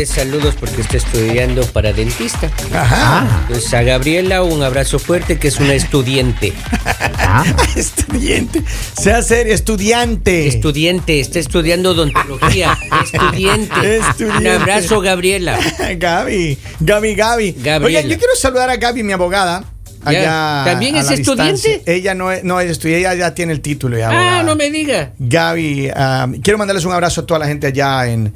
mande 0.00 0.06
saludos 0.06 0.54
porque 0.58 0.80
está 0.80 0.96
estudiando 0.96 1.62
para 1.66 1.92
dentista. 1.92 2.50
Ajá. 2.74 3.42
Entonces 3.42 3.72
a 3.74 3.82
Gabriela 3.82 4.42
un 4.42 4.62
abrazo 4.62 4.98
fuerte 4.98 5.38
que 5.38 5.48
es 5.48 5.58
una 5.60 5.74
estudiante. 5.74 6.52
Estudiante. 7.76 8.62
Sea 9.00 9.22
serio, 9.22 9.54
estudiante. 9.54 10.48
Estudiante, 10.48 11.20
está 11.20 11.38
estudiando 11.38 11.90
odontología. 11.90 12.76
Estudiante. 13.04 13.96
Estudiante. 13.98 14.38
Un 14.40 14.46
abrazo, 14.62 15.00
Gabriela. 15.00 15.58
Gaby, 15.96 16.58
Gaby, 16.80 17.14
Gaby. 17.14 17.52
Gabriela. 17.58 17.86
Oigan, 17.86 18.08
yo 18.10 18.18
quiero 18.18 18.34
saludar 18.36 18.70
a 18.70 18.76
Gaby, 18.76 19.02
mi 19.02 19.12
abogada. 19.12 19.64
Ya. 20.04 20.62
Allá 20.62 20.72
¿También 20.72 20.96
es 20.96 21.10
estudiante? 21.10 21.52
distancia. 21.52 21.82
Ella 21.94 22.14
no 22.14 22.32
es, 22.32 22.42
no 22.42 22.58
es 22.58 22.70
estudiante, 22.70 23.00
ella 23.06 23.14
ya 23.14 23.34
tiene 23.34 23.52
el 23.52 23.60
título. 23.60 23.98
Ya, 23.98 24.08
Ah, 24.08 24.12
abogada. 24.12 24.42
no 24.44 24.56
me 24.56 24.70
diga. 24.70 25.12
Gaby, 25.18 25.90
ah, 25.94 26.26
quiero 26.42 26.58
mandarles 26.58 26.84
un 26.86 26.92
abrazo 26.92 27.20
a 27.20 27.26
toda 27.26 27.38
la 27.40 27.46
gente 27.46 27.66
allá 27.66 28.06
en, 28.06 28.32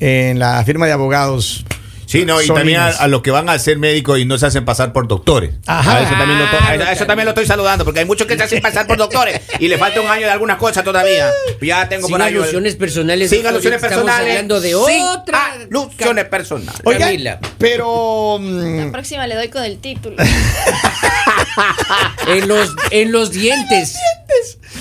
en 0.00 0.38
la 0.38 0.64
firma 0.64 0.86
de 0.86 0.92
abogados. 0.92 1.64
Sí, 2.06 2.24
no, 2.24 2.42
y 2.42 2.48
también 2.48 2.80
a, 2.80 3.06
los 3.06 3.22
que 3.22 3.30
van 3.30 3.48
a 3.48 3.56
ser 3.60 3.78
médicos 3.78 4.18
y 4.18 4.24
no 4.24 4.36
se 4.36 4.44
hacen 4.44 4.64
pasar 4.64 4.92
por 4.92 5.06
doctores. 5.06 5.52
Ajá. 5.64 5.98
A 5.98 6.02
eso, 6.02 6.10
también 6.16 6.40
lo, 6.40 6.44
to- 6.50 6.58
a 6.58 6.90
eso 6.92 7.06
también 7.06 7.24
lo 7.24 7.30
estoy 7.30 7.46
saludando, 7.46 7.84
porque 7.84 8.00
hay 8.00 8.06
muchos 8.06 8.26
que 8.26 8.36
se 8.36 8.42
hacen 8.42 8.60
pasar 8.60 8.88
por 8.88 8.96
doctores 8.96 9.40
y 9.60 9.68
le 9.68 9.78
falta 9.78 10.00
un 10.00 10.08
año 10.08 10.26
de 10.26 10.32
algunas 10.32 10.56
cosas 10.56 10.82
todavía. 10.82 11.30
Ya 11.62 11.88
tengo 11.88 12.08
Sin 12.08 12.14
por 12.14 12.22
ahí. 12.22 12.34
alusiones 12.34 12.74
personales. 12.74 13.30
Sin 13.30 13.46
alusiones 13.46 13.80
Estamos 13.80 14.02
personales. 14.02 14.30
hablando 14.32 14.60
de 14.60 14.70
Sin 14.70 15.02
otra. 15.04 15.52
alusiones 15.52 16.24
personales. 16.24 16.80
Camila. 16.98 17.38
pero. 17.58 18.38
mm, 18.40 18.78
La 18.86 18.90
próxima 18.90 19.26
le 19.28 19.36
doy 19.36 19.48
con 19.48 19.62
el 19.62 19.78
título. 19.78 20.16
En 22.26 22.48
los, 22.48 22.70
en 22.90 23.12
los 23.12 23.30
dientes. 23.32 23.96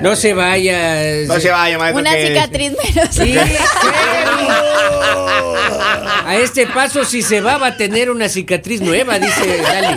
No 0.00 0.16
se 0.16 0.32
vaya. 0.34 1.02
No 1.26 1.38
se 1.40 1.50
vaya, 1.50 1.78
maestro. 1.78 2.00
Una 2.00 2.12
que- 2.14 2.28
cicatriz 2.28 2.72
menos. 2.72 3.08
Sí, 3.14 3.36
A 6.26 6.36
este 6.36 6.66
paso, 6.66 7.04
si 7.04 7.22
se 7.22 7.40
va, 7.40 7.58
va 7.58 7.68
a 7.68 7.76
tener 7.76 8.10
una 8.10 8.28
cicatriz 8.28 8.80
nueva, 8.80 9.18
dice 9.18 9.58
Dali. 9.62 9.96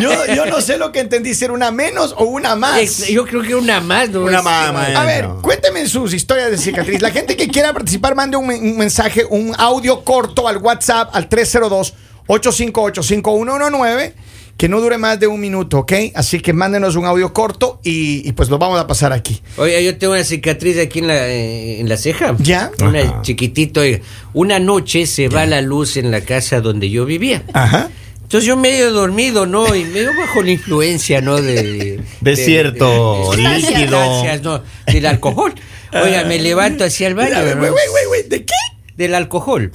Yo, 0.00 0.10
yo 0.34 0.46
no 0.46 0.60
sé 0.60 0.78
lo 0.78 0.90
que 0.90 1.00
entendí, 1.00 1.34
si 1.34 1.44
era 1.44 1.52
una 1.54 1.70
menos 1.70 2.14
o 2.18 2.24
una 2.24 2.56
más. 2.56 3.06
Yo 3.08 3.24
creo 3.26 3.42
que 3.42 3.54
una 3.54 3.80
más, 3.80 4.08
¿no? 4.10 4.22
Una 4.22 4.42
más. 4.42 4.74
A 4.96 5.04
ver, 5.04 5.28
cuénteme 5.42 5.86
sus 5.86 6.12
historias 6.14 6.50
de 6.50 6.58
cicatriz. 6.58 7.00
La 7.00 7.10
gente 7.10 7.36
que 7.36 7.48
quiera 7.48 7.72
participar, 7.72 8.14
mande 8.14 8.36
un, 8.36 8.46
men- 8.46 8.62
un 8.62 8.76
mensaje, 8.78 9.24
un 9.28 9.54
audio 9.58 10.02
corto 10.02 10.48
al 10.48 10.56
WhatsApp 10.58 11.10
al 11.14 11.28
302-858-5119, 11.28 14.12
que 14.56 14.68
no 14.68 14.80
dure 14.80 14.96
más 14.98 15.18
de 15.18 15.26
un 15.26 15.40
minuto, 15.40 15.78
¿ok? 15.80 15.92
Así 16.14 16.40
que 16.40 16.52
mándenos 16.52 16.94
un 16.96 17.04
audio 17.04 17.32
corto 17.32 17.80
y, 17.82 18.26
y 18.28 18.32
pues 18.32 18.48
lo 18.48 18.58
vamos 18.58 18.78
a 18.78 18.86
pasar 18.86 19.12
aquí. 19.12 19.42
Oiga, 19.56 19.80
yo 19.80 19.98
tengo 19.98 20.12
una 20.12 20.22
cicatriz 20.22 20.78
aquí 20.78 21.00
en 21.00 21.08
la, 21.08 21.28
eh, 21.28 21.80
en 21.80 21.88
la 21.88 21.96
ceja. 21.96 22.36
¿Ya? 22.38 22.70
Una 22.80 23.00
Ajá. 23.00 23.22
chiquitito. 23.22 23.80
oiga. 23.80 23.98
Una 24.34 24.58
noche 24.60 25.06
se 25.06 25.28
va 25.28 25.46
la 25.46 25.60
luz 25.62 25.96
en 25.96 26.10
la 26.12 26.20
casa 26.20 26.60
donde 26.60 26.90
yo 26.90 27.04
vivía. 27.04 27.42
Ajá. 27.52 27.90
Entonces 28.22 28.46
yo 28.46 28.56
medio 28.56 28.92
dormido, 28.92 29.44
¿no? 29.46 29.74
Y 29.74 29.84
medio 29.84 30.10
bajo 30.16 30.42
la 30.42 30.52
influencia, 30.52 31.20
¿no? 31.20 31.42
De, 31.42 32.00
De 32.20 32.36
cierto 32.36 33.24
sustancias, 33.26 33.72
líquido. 33.72 33.98
sustancias, 34.04 34.42
¿no? 34.42 34.62
Del 34.86 35.06
alcohol. 35.06 35.54
Oiga, 35.92 36.24
me 36.24 36.38
levanto 36.38 36.84
hacia 36.84 37.08
el 37.08 37.14
baño, 37.14 37.34
¿de 37.44 38.44
qué? 38.46 38.54
Del 38.96 39.14
alcohol. 39.14 39.70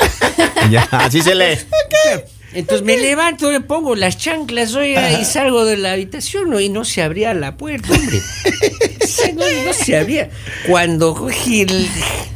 Ya, 0.72 0.84
así 0.92 1.22
se 1.22 1.36
lee. 1.36 1.58
Entonces 2.58 2.84
me 2.84 2.98
levanto, 2.98 3.52
me 3.52 3.62
pongo 3.62 3.94
las 3.94 4.18
chanclas, 4.18 4.74
oiga, 4.74 5.22
y 5.22 5.26
salgo 5.26 5.64
de 5.64 5.78
la 5.78 5.92
habitación, 5.92 6.50
¿no? 6.50 6.60
Y 6.60 6.70
no 6.70 6.86
se 6.86 7.04
abría 7.04 7.36
la 7.36 7.56
puerta, 7.56 7.94
hombre. 7.94 8.20
No, 9.36 9.46
no 9.66 9.74
se 9.74 9.98
abría. 9.98 10.30
Cuando 10.68 11.30
el... 11.30 11.90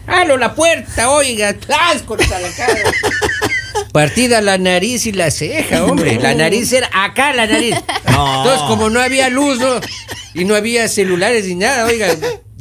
¡Halo 0.08 0.38
la 0.38 0.54
puerta, 0.54 1.10
oiga! 1.10 1.54
¡Tras! 1.54 2.04
Contra 2.04 2.40
la 2.40 2.50
cara. 2.52 2.80
Partida 3.92 4.42
la 4.42 4.58
nariz 4.58 5.06
y 5.06 5.12
la 5.12 5.32
ceja, 5.32 5.86
hombre. 5.86 6.20
La 6.20 6.36
nariz 6.36 6.72
era 6.72 6.90
acá, 6.94 7.34
la 7.34 7.48
nariz. 7.48 7.76
Entonces, 8.06 8.62
como 8.68 8.90
no 8.90 9.00
había 9.00 9.30
luz, 9.30 9.60
¿no? 9.60 9.80
Y 10.34 10.46
no 10.46 10.56
había 10.56 10.88
celulares 10.88 11.46
ni 11.46 11.56
nada, 11.56 11.86
oiga. 11.86 12.16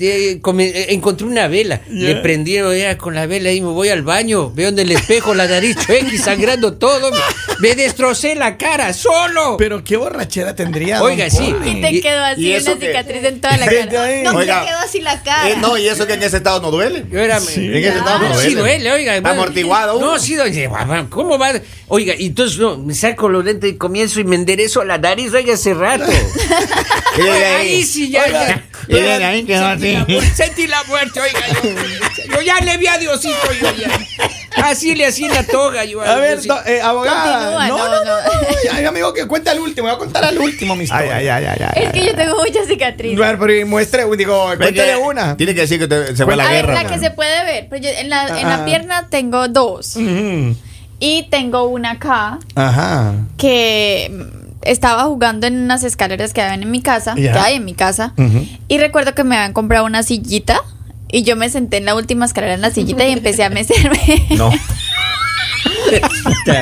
Eh, 0.08 0.38
come- 0.40 0.68
eh, 0.68 0.86
encontré 0.94 1.26
una 1.26 1.48
vela, 1.48 1.80
le 1.88 2.16
prendí 2.16 2.58
oiga, 2.60 2.96
con 2.98 3.14
la 3.14 3.26
vela 3.26 3.50
y 3.52 3.60
me 3.60 3.68
voy 3.68 3.88
al 3.88 4.02
baño, 4.02 4.50
veo 4.52 4.68
en 4.68 4.78
el 4.78 4.90
espejo 4.92 5.34
la 5.34 5.46
nariz 5.46 5.76
chueca 5.84 6.08
y 6.12 6.18
sangrando 6.18 6.74
todo, 6.74 7.10
me, 7.10 7.18
me 7.60 7.74
destrocé 7.74 8.34
la 8.34 8.56
cara 8.56 8.92
solo. 8.92 9.56
Pero 9.58 9.82
qué 9.84 9.96
borrachera 9.96 10.54
tendría. 10.54 11.02
Oiga, 11.02 11.28
sí. 11.30 11.54
Y 11.64 11.80
te 11.80 12.00
quedó 12.00 12.24
así 12.24 12.52
y 12.52 12.56
una 12.56 12.74
que- 12.78 12.86
cicatriz 12.86 13.24
en 13.24 13.40
toda 13.40 13.56
la 13.56 13.66
cara. 13.66 14.02
ahí. 14.04 14.22
No, 14.22 14.30
Oiga. 14.36 14.60
te 14.60 14.66
quedó 14.68 14.78
así 14.78 15.00
la 15.00 15.22
cara. 15.22 15.50
Eh, 15.50 15.56
no, 15.60 15.76
y 15.78 15.88
eso 15.88 16.06
que 16.06 16.14
en 16.14 16.22
ese 16.22 16.38
estado 16.38 16.60
no 16.60 16.70
duele. 16.70 17.04
Yo 17.10 17.18
era, 17.20 17.36
En 17.38 17.42
ese 17.42 17.88
estado 17.88 18.18
no, 18.18 18.28
no 18.30 18.34
sí 18.36 18.54
duele. 18.54 18.60
duele, 18.60 18.92
oiga. 18.92 19.16
Está 19.16 19.30
amortiguado 19.30 19.98
uno. 19.98 20.12
No, 20.12 20.18
sí 20.18 20.34
duele. 20.34 20.68
¿Cómo 21.10 21.38
va? 21.38 21.52
Oiga, 21.88 22.14
y 22.16 22.26
entonces 22.26 22.58
no, 22.58 22.78
me 22.78 22.94
saco 22.94 23.28
los 23.28 23.44
lentes 23.44 23.70
y 23.72 23.76
comienzo 23.76 24.20
y 24.20 24.24
me 24.24 24.36
enderezo 24.36 24.84
la 24.84 24.98
nariz, 24.98 25.32
oiga, 25.34 25.54
hace 25.54 25.74
rato. 25.74 26.04
Ahí, 27.58 27.82
sí 27.84 28.10
ya. 28.10 28.24
Oiga, 28.24 28.48
ya. 28.48 28.64
Y 28.96 29.00
desde 29.00 29.24
ahí 29.24 29.44
quedó 29.44 29.68
Sentí 29.68 29.92
la, 29.92 30.00
así. 30.02 30.12
muerte, 30.12 30.34
sentí 30.34 30.66
la 30.66 30.84
muerte, 30.84 31.20
oiga. 31.20 31.40
Yo, 31.62 32.34
yo 32.36 32.40
ya 32.42 32.60
le 32.64 32.76
vi 32.76 32.86
a 32.86 32.98
Diosito, 32.98 33.34
yo 33.60 33.72
ya. 33.76 33.88
Así 34.64 34.94
le 34.94 35.06
hacía 35.06 35.28
la 35.32 35.44
toga, 35.44 35.84
yo. 35.84 36.02
A 36.02 36.16
ver, 36.16 36.32
Diosito. 36.40 36.54
do- 36.56 36.64
eh, 36.66 36.80
abogada. 36.82 37.34
Continúa, 37.56 37.68
no, 37.68 37.78
no, 37.78 37.84
no, 37.84 37.90
no, 37.90 38.04
no. 38.04 38.16
no. 38.22 38.48
Ya, 38.64 38.80
ya, 38.80 38.88
amigo, 38.88 39.12
que 39.14 39.26
cuenta 39.26 39.52
al 39.52 39.60
último. 39.60 39.86
Voy 39.86 39.94
a 39.94 39.98
contar 39.98 40.24
al 40.24 40.38
último 40.38 40.74
mi 40.76 40.84
historia. 40.84 41.16
ay, 41.16 41.28
ay, 41.28 41.44
ay, 41.46 41.58
ay. 41.74 41.82
Es 41.84 41.92
que 41.92 42.04
yo 42.04 42.14
tengo 42.14 42.36
muchas 42.36 42.66
cicatrices. 42.66 43.16
Bueno, 43.16 43.38
pero 43.40 43.66
muestre, 43.66 44.04
digo, 44.16 44.46
cuéntale 44.56 44.74
que 44.74 44.96
una. 44.96 45.36
Tiene 45.36 45.54
que 45.54 45.60
decir 45.62 45.78
que 45.78 45.86
te- 45.88 46.16
se 46.16 46.24
fue 46.24 46.34
a 46.34 46.36
la 46.36 46.48
a 46.48 46.50
ver, 46.50 46.66
guerra. 46.66 46.82
la 46.82 46.88
que 46.90 46.98
se 46.98 47.10
puede 47.12 47.44
ver. 47.44 47.66
Pero 47.70 47.82
yo 47.82 47.90
en 47.90 48.10
la, 48.10 48.40
en 48.40 48.48
la 48.48 48.64
pierna 48.64 49.06
tengo 49.08 49.48
dos. 49.48 49.96
Y 51.02 51.22
tengo 51.30 51.64
una 51.64 51.92
acá 51.92 52.38
Ajá. 52.54 53.14
que 53.38 54.10
estaba 54.62 55.04
jugando 55.04 55.46
en 55.46 55.56
unas 55.56 55.84
escaleras 55.84 56.32
que 56.32 56.42
habían 56.42 56.62
en 56.62 56.70
mi 56.70 56.82
casa, 56.82 57.14
que 57.14 57.30
hay 57.30 57.56
en 57.56 57.64
mi 57.64 57.74
casa. 57.74 58.14
Y 58.68 58.78
recuerdo 58.78 59.14
que 59.14 59.24
me 59.24 59.36
habían 59.36 59.52
comprado 59.52 59.84
una 59.84 60.02
sillita. 60.02 60.60
Y 61.12 61.24
yo 61.24 61.34
me 61.34 61.48
senté 61.48 61.78
en 61.78 61.86
la 61.86 61.96
última 61.96 62.24
escalera 62.24 62.54
en 62.54 62.60
la 62.60 62.70
sillita 62.70 63.04
y 63.04 63.10
empecé 63.12 63.42
a 63.42 63.50
mecerme. 63.50 63.98
No. 64.36 64.50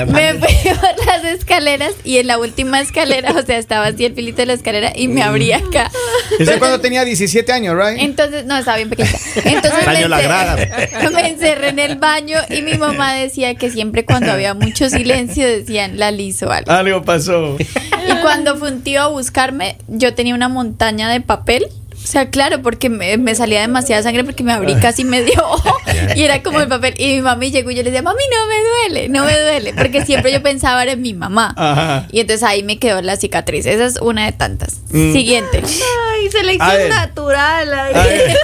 Me 0.06 0.34
fui 0.34 0.72
por 0.74 1.06
las 1.06 1.24
escaleras 1.24 1.92
y 2.04 2.18
en 2.18 2.26
la 2.26 2.38
última 2.38 2.80
escalera, 2.80 3.32
o 3.32 3.42
sea, 3.42 3.58
estaba 3.58 3.86
así 3.86 4.04
el 4.04 4.14
filito 4.14 4.38
de 4.38 4.46
la 4.46 4.52
escalera 4.54 4.92
y 4.94 5.08
me 5.08 5.22
abrí 5.22 5.52
acá. 5.52 5.90
Ese 6.38 6.52
es 6.52 6.58
cuando 6.58 6.80
tenía 6.80 7.04
17 7.04 7.52
años, 7.52 7.76
right? 7.76 8.00
Entonces, 8.00 8.44
no, 8.44 8.56
estaba 8.56 8.76
bien 8.76 8.90
pequeñita. 8.90 9.18
Entonces 9.44 9.86
me, 9.86 10.00
encerré, 10.00 11.10
me 11.14 11.28
encerré 11.28 11.68
en 11.68 11.78
el 11.78 11.96
baño 11.96 12.38
y 12.50 12.62
mi 12.62 12.74
mamá 12.74 13.14
decía 13.14 13.54
que 13.54 13.70
siempre 13.70 14.04
cuando 14.04 14.32
había 14.32 14.54
mucho 14.54 14.88
silencio 14.90 15.46
decían 15.46 15.98
la 15.98 16.10
liso 16.10 16.50
algo. 16.50 16.70
Algo 16.70 17.02
pasó. 17.02 17.56
Y 17.58 18.20
cuando 18.22 18.56
fue 18.56 18.72
un 18.72 18.82
tío 18.82 19.02
a 19.02 19.08
buscarme, 19.08 19.76
yo 19.88 20.14
tenía 20.14 20.34
una 20.34 20.48
montaña 20.48 21.10
de 21.10 21.20
papel. 21.20 21.66
O 22.08 22.10
sea, 22.10 22.30
claro, 22.30 22.62
porque 22.62 22.88
me, 22.88 23.18
me 23.18 23.34
salía 23.34 23.60
demasiada 23.60 24.02
sangre 24.02 24.24
porque 24.24 24.42
me 24.42 24.54
abrí 24.54 24.74
casi 24.76 25.04
medio 25.04 25.34
ojo 25.44 25.76
y 26.16 26.22
era 26.22 26.42
como 26.42 26.58
el 26.58 26.66
papel. 26.66 26.94
Y 26.96 27.16
mi 27.16 27.20
mami 27.20 27.50
llegó 27.50 27.70
y 27.70 27.74
yo 27.74 27.82
le 27.82 27.90
decía, 27.90 28.00
mami, 28.00 28.22
no 28.30 28.46
me 28.46 28.54
duele, 28.94 29.08
no 29.10 29.26
me 29.26 29.38
duele. 29.38 29.74
Porque 29.74 30.06
siempre 30.06 30.32
yo 30.32 30.42
pensaba 30.42 30.82
era 30.82 30.92
en 30.92 31.02
mi 31.02 31.12
mamá. 31.12 31.52
Ajá. 31.54 32.06
Y 32.10 32.20
entonces 32.20 32.44
ahí 32.44 32.62
me 32.62 32.78
quedó 32.78 33.02
la 33.02 33.18
cicatriz. 33.18 33.66
Esa 33.66 33.84
es 33.84 34.00
una 34.00 34.24
de 34.24 34.32
tantas. 34.32 34.78
Mm. 34.90 35.12
Siguiente. 35.12 35.62
Ay, 35.62 36.30
selección 36.30 36.70
ver. 36.70 36.88
natural. 36.88 37.74
ay. 37.74 38.34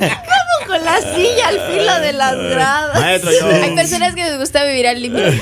A 0.90 1.00
ver. 1.00 1.02
Como 1.02 1.12
con 1.12 1.14
la 1.14 1.14
silla 1.16 1.48
al 1.48 1.60
filo 1.72 2.00
de 2.00 2.12
las 2.12 2.36
gradas. 2.36 3.00
Maestro, 3.00 3.30
yo. 3.32 3.46
Hay 3.62 3.74
personas 3.74 4.14
que 4.14 4.22
les 4.24 4.38
gusta 4.38 4.64
vivir 4.64 4.86
al 4.86 5.00
límite. 5.02 5.40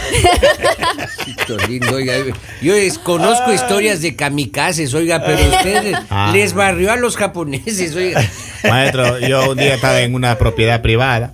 Diosito 1.27 1.57
lindo, 1.69 1.95
oiga. 1.95 2.15
Yo 2.63 2.75
conozco 3.03 3.53
historias 3.53 4.01
de 4.03 4.17
kamikazes, 4.17 4.95
oiga, 4.95 5.23
pero 5.25 5.39
usted 5.49 5.95
Ah. 6.11 6.31
les 6.33 6.55
barrió 6.55 6.93
a 6.93 6.97
los 6.97 7.17
japoneses, 7.17 7.95
oiga. 7.95 8.23
Maestro, 8.69 9.19
yo 9.21 9.51
un 9.53 9.57
día 9.59 9.75
estaba 9.75 10.01
en 10.01 10.15
una 10.15 10.37
propiedad 10.39 10.83
privada. 10.83 11.33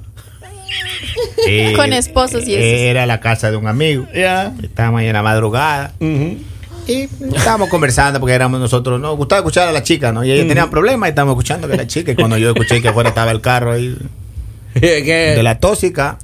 Y 1.47 1.73
Con 1.75 1.93
esposos 1.93 2.47
y 2.49 2.55
eso. 2.55 2.63
Era 2.65 3.07
la 3.07 3.21
casa 3.21 3.51
de 3.51 3.57
un 3.57 3.67
amigo. 3.67 4.07
Ya. 4.15 4.53
Estábamos 4.63 5.01
ahí 5.01 5.07
en 5.09 5.13
la 5.13 5.23
madrugada. 5.23 5.93
Y 6.87 7.09
estábamos 7.35 7.69
conversando 7.69 8.21
porque 8.21 8.35
éramos 8.35 8.61
nosotros, 8.61 9.01
nos 9.01 9.17
gustaba 9.17 9.41
escuchar 9.41 9.69
a 9.69 9.73
la 9.73 9.83
chica, 9.83 10.13
¿no? 10.13 10.25
Y 10.25 10.31
ella 10.31 10.47
tenía 10.47 10.69
problemas 10.69 11.09
y 11.09 11.11
estábamos 11.11 11.35
escuchando 11.35 11.69
que 11.69 11.77
la 11.77 11.87
chica. 11.87 12.13
Y 12.13 12.15
cuando 12.15 12.37
yo 12.37 12.51
escuché 12.51 12.83
que 12.83 12.89
afuera 12.89 13.11
estaba 13.11 13.31
el 13.31 13.41
carro 13.41 13.73
ahí 13.73 13.97
de 14.75 15.41
la 15.43 15.59
tóxica, 15.59 16.19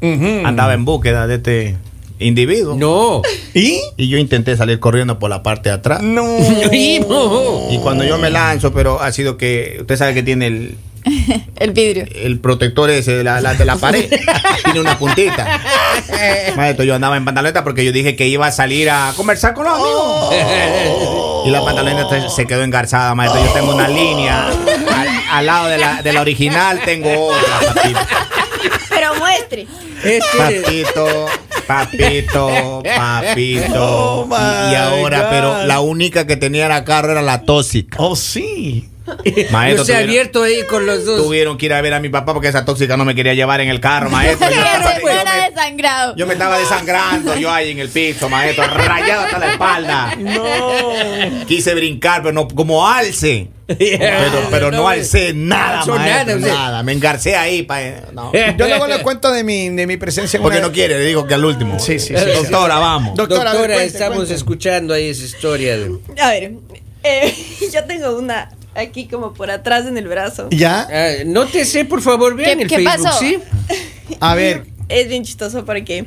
andaba 0.45 0.75
en 0.75 0.85
búsqueda 0.85 1.27
de 1.27 1.37
este 1.37 1.77
individuo. 2.19 2.77
No. 2.77 3.23
¿Y? 3.55 3.81
Y 3.97 4.09
yo 4.09 4.19
intenté 4.19 4.57
salir 4.57 4.79
corriendo 4.79 5.19
por 5.19 5.31
la 5.31 5.43
parte 5.43 5.71
de 5.71 5.77
atrás. 5.77 6.03
No. 6.03 6.23
No. 6.25 7.71
Y 7.71 7.79
cuando 7.79 8.05
yo 8.05 8.19
me 8.19 8.31
lanzo, 8.31 8.73
pero 8.73 9.01
ha 9.01 9.13
sido 9.13 9.37
que 9.37 9.79
usted 9.81 9.97
sabe 9.97 10.15
que 10.15 10.23
tiene 10.23 10.47
el, 10.49 10.77
El 11.57 11.73
vidrio. 11.73 12.07
el 12.15 12.39
protector 12.41 12.91
ese 12.91 13.13
de 13.17 13.25
la, 13.25 13.41
la- 13.41 13.55
de 13.55 13.65
la 13.65 13.77
pared. 13.77 14.09
tiene 14.65 14.81
una 14.81 14.99
puntita. 14.99 15.61
Maestro, 16.57 16.85
yo 16.85 16.95
andaba 16.95 17.17
en 17.17 17.25
pantaloneta 17.25 17.65
porque 17.65 17.85
yo 17.85 17.93
dije 17.93 18.17
que 18.17 18.27
iba 18.29 18.47
a 18.47 18.53
salir 18.53 18.91
a 18.91 19.13
conversar 19.17 19.55
con 19.55 19.65
los 19.65 19.75
amigos. 19.75 20.35
Y 21.47 21.51
la 21.51 21.65
pantaloneta 21.65 22.29
se- 22.31 22.47
quedó 22.47 22.63
engarzada, 22.63 23.15
maestro. 23.15 23.45
Yo 23.45 23.53
tengo 23.53 23.75
una 23.75 23.89
línea. 23.89 24.49
Al, 24.49 25.09
al 25.31 25.47
lado 25.47 25.69
de 25.69 25.79
la, 25.79 26.03
de 26.03 26.13
la 26.13 26.21
original 26.21 26.81
tengo 26.85 27.29
otra, 27.29 27.75
papito. 27.75 28.01
Pero 28.91 29.15
muestre. 29.17 29.67
Es 30.05 30.23
que 30.33 30.63
Papito, 30.63 31.27
papito, 31.67 32.83
papito. 32.83 33.85
Oh, 33.85 34.29
y, 34.69 34.73
y 34.73 34.75
ahora, 34.75 35.23
God. 35.23 35.27
pero 35.31 35.63
la 35.67 35.81
única 35.81 36.27
que 36.27 36.37
tenía 36.37 36.67
era 36.67 36.85
carro 36.85 37.13
era 37.13 37.23
la 37.23 37.43
tóxica. 37.43 37.97
Oh, 38.01 38.17
sí. 38.17 38.90
Maestro, 39.51 39.85
yo 39.85 39.85
se 39.85 39.97
abierto 39.97 40.43
ahí 40.43 40.63
con 40.69 40.87
los 40.87 41.05
dos. 41.05 41.23
Tuvieron 41.23 41.57
que 41.59 41.67
ir 41.67 41.73
a 41.73 41.81
ver 41.81 41.95
a 41.95 42.01
mi 42.01 42.09
papá 42.09 42.33
porque 42.33 42.49
esa 42.49 42.65
tóxica 42.65 42.97
no 42.97 43.05
me 43.05 43.15
quería 43.15 43.35
llevar 43.35 43.61
en 43.61 43.69
el 43.69 43.81
carro, 43.81 44.11
maestro. 44.11 44.49
Yo, 44.51 44.57
me, 44.57 45.49
desangrado. 45.51 46.17
yo 46.17 46.27
me 46.27 46.33
estaba 46.35 46.59
desangrando, 46.59 47.37
yo 47.37 47.51
ahí 47.53 47.71
en 47.71 47.79
el 47.81 47.89
piso, 47.89 48.29
maestro, 48.29 48.65
rayado 48.67 49.23
hasta 49.25 49.39
la 49.39 49.53
espalda. 49.53 50.15
No. 50.17 51.45
Quise 51.47 51.75
brincar, 51.75 52.23
pero 52.23 52.33
no 52.33 52.49
como 52.49 52.87
alce. 52.89 53.49
Pero, 53.67 54.49
pero 54.51 54.71
no, 54.73 54.89
alcé 54.89 55.33
nada, 55.33 55.79
alzó 55.81 55.95
maestro, 55.95 56.39
nada, 56.41 56.55
nada. 56.55 56.83
Me 56.83 56.93
engarcé 56.93 57.37
ahí. 57.37 57.63
Pa, 57.63 57.79
no. 58.13 58.33
Yo 58.33 58.67
luego 58.67 58.87
le 58.89 59.01
cuento 59.03 59.31
de 59.31 59.45
mi, 59.45 59.69
de 59.69 59.87
mi 59.87 59.97
presencia 59.97 60.39
en 60.39 60.43
Porque 60.43 60.59
una- 60.59 60.67
no 60.69 60.73
quiere, 60.73 60.99
le 60.99 61.05
digo 61.05 61.25
que 61.27 61.35
al 61.35 61.45
último. 61.45 61.79
Sí, 61.79 61.99
sí, 62.01 62.15
sí, 62.17 62.21
sí. 62.25 62.31
Doctora, 62.43 62.79
vamos. 62.79 63.15
Doctora, 63.17 63.53
Doctora, 63.53 63.53
a 63.53 63.67
ver, 63.69 63.71
cuente, 63.77 63.87
estamos 63.97 64.17
cuente. 64.17 64.35
escuchando 64.35 64.93
ahí 64.95 65.11
esa 65.11 65.25
historia. 65.25 65.77
de- 65.79 65.99
A 66.21 66.31
ver, 66.31 66.53
eh, 67.05 67.35
yo 67.73 67.85
tengo 67.85 68.17
una 68.19 68.51
aquí 68.75 69.07
como 69.07 69.33
por 69.35 69.51
atrás 69.51 69.87
en 69.87 69.97
el 69.99 70.09
brazo. 70.09 70.49
¿Ya? 70.51 70.87
Ah, 70.91 71.25
nótese, 71.27 71.85
por 71.85 72.03
favor, 72.03 72.35
vean 72.37 72.59
¿Qué- 72.59 72.63
el 72.65 72.69
qué 72.69 72.77
Facebook, 72.77 73.05
pasó? 73.05 73.19
¿sí? 73.19 73.39
A 74.21 74.35
ver. 74.35 74.65
Es 74.89 75.09
bien 75.09 75.25
chistoso 75.25 75.65
porque 75.65 76.07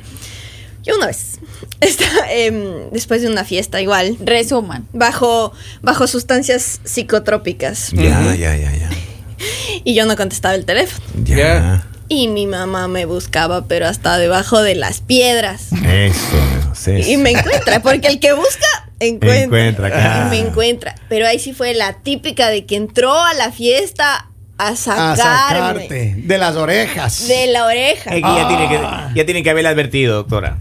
yo 0.82 0.96
una 0.96 1.06
vez, 1.06 1.38
estaba, 1.80 2.30
em, 2.30 2.90
después 2.90 3.22
de 3.22 3.28
una 3.28 3.44
fiesta 3.44 3.80
igual, 3.80 4.16
Resuman. 4.20 4.86
bajo, 4.92 5.52
bajo 5.82 6.06
sustancias 6.06 6.80
psicotrópicas, 6.84 7.90
Ya, 7.92 8.34
ya, 8.34 8.56
ya, 8.56 8.70
ya. 8.72 8.90
y 9.84 9.94
yo 9.94 10.04
no 10.06 10.16
contestaba 10.16 10.54
el 10.54 10.64
teléfono. 10.66 11.02
Ya. 11.24 11.86
Y 12.08 12.28
mi 12.28 12.46
mamá 12.46 12.86
me 12.88 13.06
buscaba, 13.06 13.64
pero 13.66 13.86
hasta 13.86 14.18
debajo 14.18 14.60
de 14.60 14.74
las 14.74 15.00
piedras. 15.00 15.68
Eso, 15.86 16.74
sí. 16.74 17.12
Y 17.12 17.16
me 17.16 17.30
encuentra, 17.30 17.80
porque 17.80 18.08
el 18.08 18.20
que 18.20 18.34
busca, 18.34 18.83
encuentra. 19.00 19.42
Encuentra, 19.44 19.90
claro. 19.90 20.26
Y 20.26 20.30
me 20.42 20.48
encuentra. 20.48 20.94
Pero 21.08 21.26
ahí 21.26 21.38
sí 21.38 21.52
fue 21.52 21.74
la 21.74 21.94
típica 22.02 22.48
de 22.50 22.64
que 22.66 22.76
entró 22.76 23.12
a 23.20 23.34
la 23.34 23.50
fiesta 23.52 24.28
a 24.56 24.68
A 24.68 24.76
sacarme 24.76 25.16
sacarte 25.16 26.14
de 26.16 26.38
las 26.38 26.54
orejas. 26.54 27.26
de 27.26 27.48
la 27.48 27.66
oreja. 27.66 28.10
Es 28.10 28.16
que 28.16 28.20
ya, 28.22 28.46
tiene 28.48 28.68
que, 28.68 28.80
ya 29.18 29.24
tiene 29.24 29.42
que 29.42 29.50
haberle 29.50 29.68
advertido, 29.68 30.14
doctora. 30.14 30.58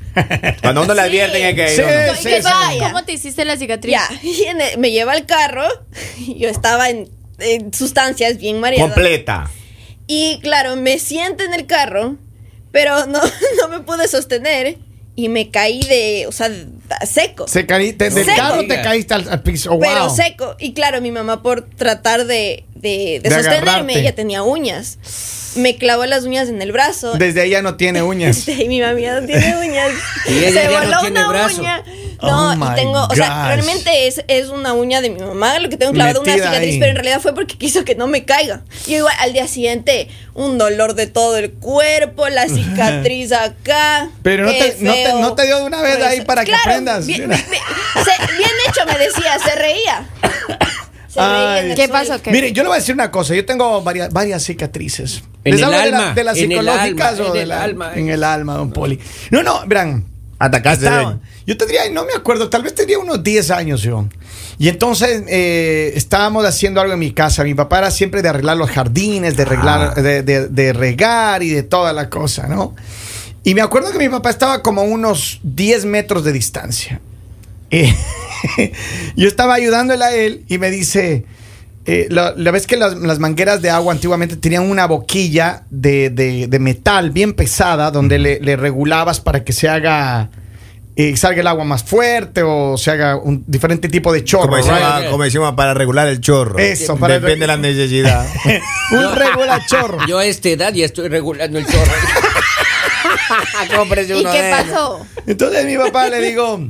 Cuando 0.64 0.82
a 0.82 0.84
uno 0.86 0.94
le 0.96 1.02
advierten 1.02 1.46
es 1.46 1.54
que... 1.56 1.70
Sí. 1.76 1.82
no, 2.44 2.72
sí. 2.72 2.80
¿Cómo 2.80 3.04
te 3.04 3.14
hiciste 3.14 3.46
la 3.46 3.56
cicatriz? 3.56 3.92
Ya, 3.94 4.10
y 4.24 4.44
en 4.46 4.62
el- 4.62 4.78
me 4.80 4.90
lleva 4.92 5.12
al 5.12 5.26
carro. 5.28 5.66
Yo 6.38 6.50
estaba 6.50 6.90
en, 6.90 7.08
en 7.38 7.72
sustancias 7.74 8.38
bien 8.40 8.60
mareadas. 8.60 8.94
Completa. 8.94 9.50
Y 10.08 10.40
claro, 10.42 10.76
me 10.76 10.98
siento 10.98 11.44
en 11.44 11.54
el 11.54 11.68
carro, 11.68 12.16
pero 12.72 13.06
no, 13.06 13.22
no 13.62 13.68
me 13.70 13.80
pude 13.82 14.08
sostener 14.08 14.78
y 15.16 15.30
me 15.30 15.52
caí 15.52 15.82
de, 15.84 16.26
o 16.28 16.32
sea, 16.32 16.50
de- 16.50 16.66
seco. 17.06 17.48
Se 17.48 17.66
caí, 17.66 17.94
te- 17.94 18.10
del 18.10 18.26
Seco. 18.26 18.38
carro 18.38 18.68
te 18.68 18.82
caíste 18.82 19.14
al, 19.14 19.30
al 19.30 19.42
piso. 19.42 19.74
Oh, 19.74 19.80
Pero 19.80 20.08
wow. 20.08 20.16
seco. 20.16 20.56
Y 20.60 20.74
claro, 20.74 21.02
mi 21.02 21.12
mamá 21.12 21.42
por 21.42 21.62
tratar 21.70 22.26
de, 22.26 22.66
de, 22.84 23.20
de 23.24 23.30
De 23.30 23.30
sostenerme, 23.36 23.70
agarrarte. 23.72 24.00
ella 24.00 24.14
tenía 24.16 24.44
uñas. 24.44 24.98
Me 25.56 25.78
clavó 25.78 26.06
las 26.08 26.24
uñas 26.24 26.50
en 26.50 26.62
el 26.64 26.72
brazo. 26.72 27.14
Desde 27.14 27.42
ahí 27.42 27.52
ya 27.52 27.62
no 27.62 27.76
tiene 27.78 28.02
uñas. 28.04 28.48
y 28.48 28.68
mi 28.68 28.82
mamá 28.82 29.00
ya 29.00 29.20
no 29.20 29.26
tiene 29.26 29.56
uñas. 29.62 29.92
Y 30.28 30.38
ella 30.44 30.48
Se 30.50 30.54
ya 30.72 30.80
no 30.82 30.86
voló 30.86 31.00
tiene 31.02 31.20
una 31.20 31.28
brazo. 31.30 31.62
uña. 31.62 31.84
No, 32.22 32.52
Oh 32.52 32.72
y 32.72 32.76
tengo, 32.76 33.06
o 33.06 33.16
sea, 33.16 33.28
gosh. 33.28 33.48
realmente 33.48 34.08
es, 34.08 34.24
es 34.30 34.48
una 34.48 34.72
uña 34.74 35.02
de 35.02 35.10
mi 35.10 35.20
mamá, 35.20 35.60
lo 35.60 35.68
que 35.68 35.76
tengo 35.76 35.92
clavado 35.92 36.22
una 36.22 36.32
Metida 36.32 36.48
cicatriz, 36.52 36.74
ahí. 36.76 36.80
pero 36.80 36.92
en 36.92 36.96
realidad 36.96 37.20
fue 37.20 37.36
porque 37.36 37.58
quiso 37.58 37.84
que 37.84 37.96
no 37.96 38.08
me 38.08 38.24
caiga. 38.24 38.62
Y 38.88 38.96
igual 38.96 39.14
al 39.20 39.34
día 39.34 39.46
siguiente, 39.48 40.08
un 40.34 40.58
dolor 40.58 40.94
de 40.96 41.08
todo 41.08 41.36
el 41.38 41.52
cuerpo, 41.52 42.30
la 42.30 42.48
cicatriz 42.48 43.34
acá. 43.34 44.10
Pero 44.22 44.46
no 44.46 44.52
te- 44.52 44.78
no 44.80 44.94
te- 44.94 45.14
no 45.16 45.34
te 45.36 45.46
dio 45.48 45.58
de 45.58 45.64
una 45.66 45.82
vez 45.82 45.98
Pues, 45.98 46.08
ahí 46.08 46.22
para 46.22 46.46
que 46.46 46.52
claro, 46.52 46.64
aprendas. 46.64 47.06
Bien, 47.06 47.28
bien- 47.28 47.42
bien 48.38 48.50
hecho, 48.70 48.86
me 48.88 48.98
decía, 48.98 49.38
se 49.44 49.56
reía. 49.56 50.08
Ay. 51.22 51.72
el 51.72 51.76
¿Qué 51.76 51.88
pasó? 51.90 52.22
¿Qué? 52.22 52.32
Mire, 52.32 52.52
yo 52.54 52.64
le 52.64 52.70
voy 52.70 52.78
a 52.78 52.80
decir 52.80 52.96
una 52.96 53.12
cosa. 53.12 53.34
Yo 53.36 53.46
tengo 53.46 53.82
varias, 53.84 54.12
varias 54.12 54.44
cicatrices. 54.44 55.24
En 55.44 55.52
¿Les 55.54 55.62
el 55.62 55.66
hablo 55.66 55.78
de, 55.78 55.92
la- 55.92 55.98
alma, 56.00 56.14
de 56.14 56.24
las 56.24 56.38
en 56.38 56.44
el 56.52 56.58
psicológicas 56.60 57.08
alma, 57.20 57.24
o 57.24 57.28
en 57.28 57.34
de 57.34 57.42
el 57.44 57.50
la- 57.50 57.64
alma. 57.64 57.92
En 57.96 58.10
el 58.10 58.24
alma, 58.24 58.54
don 58.56 58.72
Poli. 58.72 59.00
No, 59.32 59.44
no, 59.44 59.66
verán. 59.68 60.06
Atacaste. 60.40 60.86
Estaba- 60.86 61.20
yo 61.46 61.58
tendría, 61.58 61.90
no 61.92 62.06
me 62.06 62.14
acuerdo, 62.14 62.50
tal 62.50 62.64
vez 62.64 62.74
tenía 62.76 62.98
unos 63.00 63.24
10 63.24 63.52
años 63.52 63.82
yo. 63.82 64.08
Y 64.58 64.70
entonces 64.70 65.24
eh, 65.28 65.94
estábamos 65.96 66.46
haciendo 66.46 66.80
algo 66.82 66.94
en 66.94 67.00
mi 67.00 67.12
casa. 67.12 67.44
Mi 67.44 67.54
papá 67.54 67.80
era 67.80 67.92
siempre 67.92 68.22
de 68.22 68.30
arreglar 68.30 68.58
los 68.58 68.70
jardines, 68.70 69.36
de, 69.38 69.44
arreglar, 69.44 69.94
Ah. 69.98 70.02
de, 70.02 70.22
de- 70.24 70.48
de 70.48 70.74
regar 70.74 71.44
y 71.44 71.50
de 71.50 71.64
toda 71.64 71.92
la 71.94 72.10
cosa, 72.10 72.48
¿no? 72.48 72.76
Y 73.44 73.56
me 73.56 73.62
acuerdo 73.62 73.92
que 73.92 73.98
mi 73.98 74.10
papá 74.10 74.30
estaba 74.30 74.62
como 74.64 74.82
a 74.82 74.84
unos 74.86 75.40
10 75.44 75.86
metros 75.86 76.24
de 76.24 76.32
distancia. 76.34 77.02
Eh, 77.72 77.94
yo 79.16 79.28
estaba 79.28 79.56
ayudándole 79.56 80.04
a 80.06 80.16
él 80.16 80.44
y 80.48 80.58
me 80.58 80.72
dice, 80.72 81.26
eh, 81.86 82.08
la, 82.10 82.34
la 82.38 82.52
vez 82.52 82.68
que 82.68 82.78
las, 82.78 82.96
las 82.96 83.20
mangueras 83.20 83.62
de 83.62 83.70
agua 83.70 83.94
antiguamente 83.94 84.36
tenían 84.38 84.70
una 84.70 84.86
boquilla 84.86 85.64
de, 85.70 86.10
de- 86.10 86.48
de 86.48 86.60
metal 86.60 87.12
bien 87.12 87.34
pesada 87.34 87.92
donde 87.92 88.20
le, 88.20 88.40
le 88.40 88.56
regulabas 88.56 89.20
para 89.20 89.44
que 89.44 89.52
se 89.54 89.68
haga, 89.68 90.30
eh, 90.96 91.18
salga 91.18 91.42
el 91.42 91.48
agua 91.48 91.66
más 91.66 91.84
fuerte 91.84 92.44
o 92.44 92.78
se 92.78 92.92
haga 92.92 93.18
un 93.18 93.44
diferente 93.48 93.90
tipo 93.90 94.14
de 94.14 94.24
chorro. 94.24 94.44
Como 94.50 94.58
right? 94.58 94.66
decimos, 94.72 95.04
como 95.12 95.24
decimos, 95.24 95.54
para 95.56 95.74
regular 95.74 96.08
el 96.08 96.22
chorro. 96.22 96.58
Eso, 96.60 96.96
para 96.98 97.16
Depende 97.16 97.42
de 97.42 97.48
la 97.48 97.58
necesidad. 97.58 98.26
un 98.92 99.16
regulachorro. 99.16 100.06
Yo 100.08 100.20
a 100.20 100.26
esta 100.26 100.50
edad 100.50 100.74
ya 100.74 100.86
estoy 100.86 101.10
regulando 101.10 101.58
el 101.60 101.66
chorro. 101.66 101.92
¿Y 104.08 104.12
uno 104.14 104.32
qué 104.32 104.52
pasó? 104.52 105.06
Entonces 105.26 105.66
mi 105.66 105.78
papá 105.78 106.10
le 106.10 106.22
digo, 106.22 106.70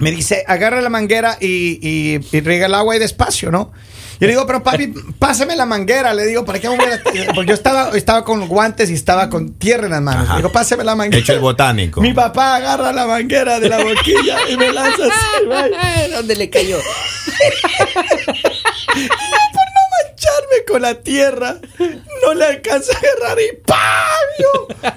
me 0.00 0.10
dice, 0.10 0.44
agarra 0.46 0.80
la 0.80 0.88
manguera 0.90 1.36
y, 1.40 1.78
y, 1.80 2.20
y 2.36 2.40
riega 2.40 2.66
el 2.66 2.74
agua 2.74 2.96
y 2.96 2.98
despacio, 2.98 3.50
¿no? 3.50 3.72
Yo 4.18 4.26
le 4.26 4.34
digo, 4.34 4.46
pero 4.46 4.62
papi, 4.62 4.88
pásame 5.18 5.56
la 5.56 5.64
manguera. 5.64 6.12
Le 6.12 6.26
digo, 6.26 6.44
¿para 6.44 6.58
qué 6.58 6.68
me 6.68 6.76
voy 6.76 6.84
a- 6.92 7.32
Porque 7.34 7.48
yo 7.48 7.54
estaba, 7.54 7.96
estaba 7.96 8.22
con 8.22 8.46
guantes 8.48 8.90
y 8.90 8.94
estaba 8.94 9.30
con 9.30 9.54
tierra 9.54 9.86
en 9.86 9.92
las 9.92 10.02
manos. 10.02 10.24
Ajá. 10.24 10.34
Le 10.34 10.38
digo, 10.40 10.52
pásame 10.52 10.84
la 10.84 10.94
manguera. 10.94 11.22
Hecho 11.22 11.32
el 11.32 11.38
botánico. 11.40 12.02
Mi 12.02 12.12
papá 12.12 12.56
agarra 12.56 12.92
la 12.92 13.06
manguera 13.06 13.58
de 13.60 13.70
la 13.70 13.78
boquilla 13.82 14.36
y 14.50 14.58
me 14.58 14.70
lanza 14.72 15.04
así. 15.04 16.10
¿Dónde 16.12 16.36
le 16.36 16.50
cayó? 16.50 16.76
con 20.68 20.82
la 20.82 20.94
tierra, 21.00 21.56
no 22.24 22.34
le 22.34 22.44
alcanza 22.44 22.92
a 22.94 22.98
agarrar 22.98 23.38
y 23.40 23.56
¡pam! 23.66 24.90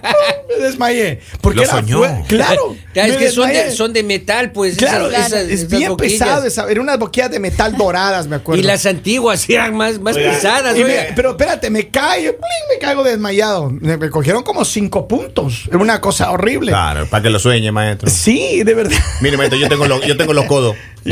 Me 0.47 0.63
desmayé. 0.65 1.19
Porque 1.41 1.57
Lo 1.57 1.63
era 1.63 1.71
soñó. 1.73 1.97
fue- 1.99 2.23
claro. 2.27 2.75
Ya, 2.93 3.07
es 3.07 3.17
que 3.17 3.31
son 3.31 3.49
de, 3.49 3.71
son 3.71 3.93
de 3.93 4.03
metal, 4.03 4.51
pues. 4.51 4.77
Claro, 4.77 5.09
esas- 5.09 5.19
es- 5.21 5.27
esas- 5.33 5.41
es, 5.43 5.59
esas 5.61 5.69
bien 5.79 5.89
boquillas. 5.89 6.11
pesado. 6.19 6.45
Esa, 6.45 6.69
eran 6.69 6.83
unas 6.83 6.99
boquillas 6.99 7.31
de 7.31 7.39
metal 7.39 7.75
doradas, 7.77 8.27
me 8.27 8.35
acuerdo. 8.37 8.61
Y 8.61 8.63
las 8.63 8.85
antiguas 8.85 9.49
eran 9.49 9.75
más, 9.75 9.99
más 9.99 10.15
Oiga, 10.15 10.31
pesadas. 10.31 10.75
Me- 10.75 10.83
oiga. 10.83 11.07
pero 11.15 11.31
espérate, 11.31 11.69
me 11.69 11.89
cae, 11.89 12.21
¡pling! 12.33 12.33
me 12.71 12.79
caigo 12.79 13.03
desmayado. 13.03 13.69
Me, 13.69 13.97
me 13.97 14.09
cogieron 14.09 14.43
como 14.43 14.63
cinco 14.65 15.07
puntos. 15.07 15.63
Era 15.67 15.77
una 15.79 15.99
cosa 16.01 16.31
horrible. 16.31 16.71
Claro, 16.71 17.07
para 17.09 17.23
que 17.23 17.29
lo 17.29 17.39
sueñe, 17.39 17.71
maestro. 17.71 18.09
Sí, 18.09 18.63
de 18.63 18.73
verdad. 18.73 18.97
Mire, 19.21 19.37
maestro, 19.37 19.57
yo 19.59 19.67
tengo, 19.69 19.85
los- 19.87 20.05
yo 20.05 20.15
tengo 20.17 20.33
los 20.33 20.45
codos. 20.45 20.75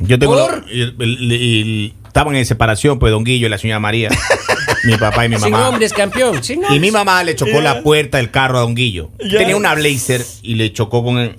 Yo, 0.00 0.18
tengo 0.20 0.36
¿Por? 0.36 0.58
los- 0.58 0.70
y- 0.70 0.82
y- 0.82 1.84
y- 1.86 1.94
estaban 2.10 2.34
en 2.36 2.44
separación, 2.44 2.98
pues 2.98 3.12
Don 3.12 3.24
Guillo 3.24 3.46
y 3.46 3.50
la 3.50 3.58
señora 3.58 3.78
María. 3.80 4.10
mi 4.84 4.96
papá 4.96 5.26
y 5.26 5.28
mi 5.28 5.36
Sin 5.38 5.52
mamá. 5.52 5.68
hombres, 5.68 5.92
campeón. 5.92 6.42
Sin 6.42 6.60
Y 6.60 6.64
hombres. 6.64 6.80
mi 6.80 6.90
mamá 6.90 7.22
le 7.22 7.34
chocó 7.36 7.60
la 7.60 7.82
puerta 7.82 8.18
del 8.18 8.30
carro 8.30 8.58
a 8.58 8.60
Don 8.62 8.74
Guillo. 8.74 9.10
Tenía 9.18 9.56
una 9.56 9.74
blazer 9.74 10.24
y 10.42 10.54
le 10.56 10.72
chocó 10.72 11.04
con 11.04 11.18
el, 11.18 11.36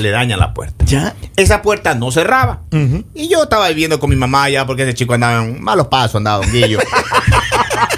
le 0.00 0.10
daña 0.10 0.36
la 0.36 0.54
puerta. 0.54 0.84
Ya. 0.86 1.14
Esa 1.36 1.60
puerta 1.62 1.94
no 1.94 2.10
cerraba. 2.10 2.62
Y 3.14 3.28
yo 3.28 3.42
estaba 3.44 3.68
viviendo 3.68 3.98
con 4.00 4.10
mi 4.10 4.16
mamá 4.16 4.48
ya 4.48 4.64
porque 4.66 4.82
ese 4.84 4.94
chico 4.94 5.14
andaba 5.14 5.44
en 5.44 5.62
malos 5.62 5.88
pasos, 5.88 6.16
andaba 6.16 6.44
Don 6.44 6.52
Guillo. 6.52 6.78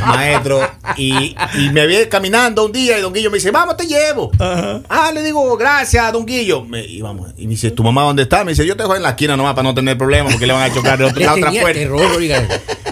Maestro. 0.07 0.61
Y, 0.97 1.35
y 1.55 1.69
me 1.71 1.87
vi 1.87 2.07
caminando 2.07 2.65
un 2.65 2.73
día 2.73 2.99
y 2.99 3.03
Don 3.03 3.13
Guillo 3.13 3.31
me 3.31 3.37
dice, 3.39 3.51
vamos, 3.51 3.77
te 3.77 3.87
llevo. 3.87 4.31
Ajá. 4.39 4.81
Ah, 4.89 5.11
le 5.13 5.23
digo, 5.23 5.57
gracias, 5.57 6.13
Don 6.13 6.25
Guillo. 6.27 6.65
Me, 6.65 6.85
y, 6.85 7.01
vamos, 7.03 7.31
y 7.37 7.45
me 7.45 7.51
dice, 7.51 7.71
¿tu 7.71 7.83
mamá 7.83 8.03
dónde 8.03 8.23
está? 8.23 8.45
Me 8.45 8.53
dice, 8.53 8.67
yo 8.67 8.77
te 8.77 8.83
dejo 8.83 8.97
en 8.97 9.03
la 9.03 9.11
esquina 9.11 9.37
nomás 9.37 9.55
para 9.55 9.65
no 9.65 9.75
tener 9.75 9.97
problemas 9.99 10.33
porque 10.33 10.47
le 10.47 10.53
van 10.53 10.71
a 10.71 10.75
chocar 10.75 10.99
de 10.99 11.05
la 11.25 11.35
otra 11.35 11.51
puerta. 11.51 11.73
terror. 11.73 12.01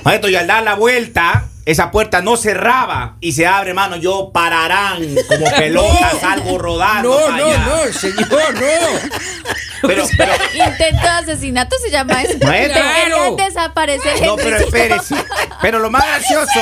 Maestro, 0.05 0.31
y 0.31 0.37
al 0.37 0.47
dar 0.47 0.63
la 0.65 0.75
vuelta, 0.75 1.45
esa 1.65 1.91
puerta 1.91 2.23
no 2.23 2.37
cerraba 2.37 3.17
y 3.21 3.33
se 3.33 3.47
abre, 3.47 3.71
hermano, 3.71 3.97
yo 3.97 4.31
pararán 4.33 5.03
como 5.29 5.51
pelota, 5.57 6.13
salgo 6.21 6.59
rodando. 6.59 7.09
No, 7.09 7.37
no, 7.37 7.45
allá. 7.47 7.59
no, 7.59 7.93
señor, 7.93 8.55
no. 8.55 9.21
Pero, 9.83 10.05
pero, 10.17 10.33
Intento 10.55 11.03
de 11.03 11.09
asesinato 11.09 11.77
se 11.85 11.91
llama 11.91 12.23
eso. 12.23 12.39
Maestro. 12.47 12.81
Querían 12.81 13.37
desaparecer. 13.37 14.23
no, 14.25 14.37
pero 14.37 14.59
espérese. 14.59 15.17
Pero 15.61 15.81
lo 15.81 15.91
más 15.91 16.07
gracioso, 16.07 16.61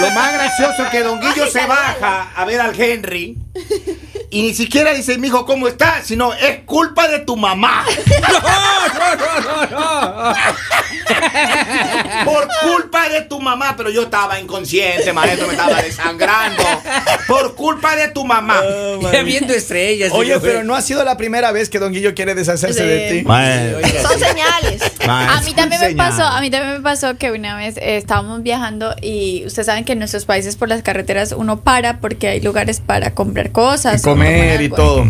lo 0.00 0.10
más 0.10 0.32
gracioso 0.32 0.82
es 0.82 0.88
que 0.90 1.02
Don 1.04 1.20
Guillo 1.20 1.46
se 1.46 1.64
baja 1.66 2.32
a 2.34 2.44
ver 2.44 2.60
al 2.60 2.74
Henry 2.80 3.38
y 4.32 4.40
ni 4.40 4.54
siquiera 4.54 4.94
dice, 4.94 5.18
mijo, 5.18 5.44
¿cómo 5.44 5.68
estás? 5.68 6.06
Sino, 6.06 6.32
es 6.32 6.60
culpa 6.64 7.06
de 7.06 7.18
tu 7.20 7.36
mamá. 7.36 7.84
No, 8.32 8.40
no, 8.98 9.16
no, 9.16 9.66
no, 9.66 9.66
no. 9.66 10.34
Por 12.24 12.48
culpa 12.62 13.08
de 13.08 13.22
tu 13.22 13.40
mamá, 13.40 13.74
pero 13.76 13.90
yo 13.90 14.02
estaba 14.02 14.38
inconsciente, 14.40 15.12
maestro, 15.12 15.46
me 15.46 15.54
estaba 15.54 15.82
desangrando. 15.82 16.62
Por 17.26 17.54
culpa 17.54 17.96
de 17.96 18.08
tu 18.08 18.24
mamá. 18.24 18.60
Ya 19.12 19.22
viendo 19.22 19.52
estrellas. 19.52 20.12
Oye, 20.12 20.38
pero 20.40 20.64
no 20.64 20.74
ha 20.74 20.82
sido 20.82 21.04
la 21.04 21.16
primera 21.16 21.52
vez 21.52 21.68
que 21.68 21.78
Don 21.78 21.92
Guillo 21.92 22.14
quiere 22.14 22.34
deshacerse 22.34 22.84
de 22.84 23.10
ti. 23.10 23.24
Son 24.02 24.18
señales. 24.18 24.82
A 25.08 25.40
mí 25.44 25.52
también 25.54 25.80
me 25.80 25.94
pasó, 25.94 26.24
a 26.24 26.40
mí 26.40 26.50
también 26.50 26.74
me 26.74 26.80
pasó 26.80 27.16
que 27.16 27.32
una 27.32 27.56
vez 27.56 27.76
eh, 27.76 27.96
estábamos 27.96 28.42
viajando 28.42 28.94
y 29.00 29.44
ustedes 29.46 29.66
saben 29.66 29.84
que 29.84 29.92
en 29.92 29.98
nuestros 29.98 30.24
países 30.24 30.56
por 30.56 30.68
las 30.68 30.82
carreteras 30.82 31.32
uno 31.32 31.60
para 31.60 31.98
porque 32.00 32.28
hay 32.28 32.40
lugares 32.40 32.80
para 32.80 33.14
comprar 33.14 33.52
cosas, 33.52 34.00
Y 34.00 34.04
comer 34.04 34.60
y 34.62 34.68
todo. 34.68 35.06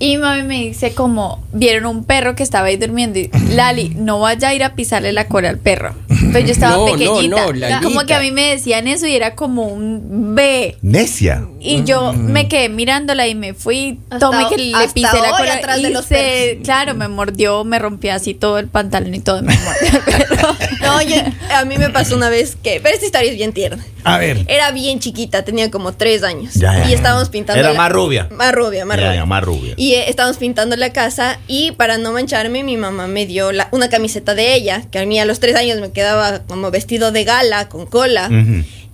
Y 0.00 0.10
mi 0.16 0.18
mami 0.18 0.42
me 0.44 0.54
dice 0.58 0.94
como, 0.94 1.42
vieron 1.52 1.86
un 1.86 2.04
perro 2.04 2.34
que 2.36 2.42
estaba 2.42 2.66
ahí 2.68 2.76
durmiendo 2.76 3.18
y 3.18 3.30
Lali, 3.54 3.90
no 3.96 4.20
vaya 4.20 4.48
a 4.48 4.54
ir 4.54 4.62
a 4.62 4.74
pisarle 4.74 5.12
la 5.12 5.26
cola 5.26 5.48
al 5.48 5.58
perro. 5.58 5.94
Pero 6.32 6.38
yo 6.46 6.52
estaba 6.52 6.76
No, 6.76 6.86
no, 6.86 6.92
pequeñita. 6.92 7.36
no, 7.46 7.52
Lalita. 7.52 7.80
como 7.82 8.06
que 8.06 8.14
a 8.14 8.20
mí 8.20 8.30
me 8.30 8.50
decían 8.50 8.86
eso 8.86 9.06
y 9.06 9.16
era 9.16 9.34
como 9.34 9.66
un 9.66 10.34
B. 10.36 10.76
Necia. 10.82 11.46
Y 11.60 11.82
yo 11.84 12.12
me 12.12 12.46
quedé 12.48 12.68
mirándola 12.68 13.26
y 13.26 13.34
me 13.34 13.54
fui, 13.54 13.98
Hasta- 14.10 14.18
tomé 14.30 14.46
que 14.48 14.56
le 14.58 14.88
pisé 14.94 15.18
la 15.20 15.30
cola 15.36 15.54
atrás 15.54 15.78
y 15.78 15.82
de 15.82 15.90
los 15.90 16.04
se- 16.04 16.60
claro, 16.62 16.94
me 16.94 17.08
mordió, 17.08 17.64
me 17.64 17.78
rompió 17.80 18.12
así 18.14 18.34
todo 18.34 18.58
el 18.58 18.68
pantalón 18.68 19.14
y 19.14 19.20
todo, 19.20 19.42
me 19.42 19.56
mordió 19.58 19.98
el 19.98 20.26
perro. 20.28 20.56
No, 20.82 21.02
yo- 21.02 21.16
a 21.56 21.64
mí 21.64 21.76
me 21.78 21.90
pasó 21.90 22.14
una 22.16 22.28
vez 22.28 22.56
que. 22.62 22.80
Pero 22.82 22.94
esta 22.94 23.06
historia 23.06 23.30
es 23.30 23.36
bien 23.36 23.52
tierna. 23.52 23.84
A 24.04 24.18
ver. 24.18 24.44
Era 24.48 24.70
bien 24.70 25.00
chiquita, 25.00 25.44
tenía 25.44 25.70
como 25.70 25.92
tres 25.92 26.22
años. 26.22 26.54
Ya, 26.54 26.78
ya, 26.84 26.88
y 26.90 26.94
estábamos 26.94 27.28
pintando. 27.30 27.58
Era 27.60 27.72
la- 27.72 27.76
más 27.76 27.90
rubia. 27.90 28.28
Más 28.30 28.52
rubia, 28.54 28.84
más 28.84 28.96
Ya, 28.96 29.02
rubia. 29.06 29.14
ya, 29.16 29.26
más 29.26 29.42
rubia. 29.42 29.74
Y 29.76 29.87
eh, 29.94 30.08
estábamos 30.08 30.38
pintando 30.38 30.76
la 30.76 30.92
casa. 30.92 31.38
Y 31.46 31.72
para 31.72 31.98
no 31.98 32.12
mancharme, 32.12 32.62
mi 32.64 32.76
mamá 32.76 33.06
me 33.06 33.26
dio 33.26 33.52
la- 33.52 33.68
una 33.72 33.88
camiseta 33.88 34.34
de 34.34 34.54
ella. 34.54 34.82
Que 34.90 34.98
a 35.00 35.06
mí 35.06 35.18
a 35.20 35.24
los 35.24 35.40
tres 35.40 35.54
años 35.56 35.80
me 35.80 35.92
quedaba 35.92 36.40
como 36.46 36.70
vestido 36.70 37.12
de 37.12 37.24
gala, 37.24 37.68
con 37.68 37.86
cola. 37.86 38.28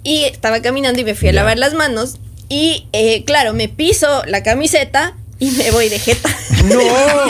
Y 0.02 0.24
estaba 0.24 0.60
caminando 0.60 1.00
y 1.00 1.04
me 1.04 1.14
fui 1.14 1.28
a 1.28 1.32
Ya. 1.32 1.36
lavar 1.36 1.58
las 1.58 1.74
manos. 1.74 2.16
Y 2.48 2.88
eh, 2.92 3.24
claro, 3.24 3.54
me 3.54 3.68
piso 3.68 4.22
la 4.26 4.42
camiseta 4.42 5.14
y 5.38 5.50
me 5.52 5.70
voy 5.70 5.88
de 5.88 5.98
jeta. 5.98 6.28
No. 6.64 6.78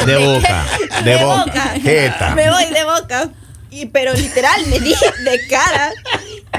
De 0.06 0.16
boca. 0.26 0.64
De, 1.04 1.16
boca. 1.25 1.75
Jeta. 1.83 2.35
Me 2.37 2.50
voy 2.50 2.66
de 2.66 2.85
boca. 2.85 3.30
Y, 3.71 3.87
pero 3.87 4.12
literal, 4.14 4.64
me 4.68 4.78
di 4.78 4.90
de 5.25 5.47
cara. 5.49 5.92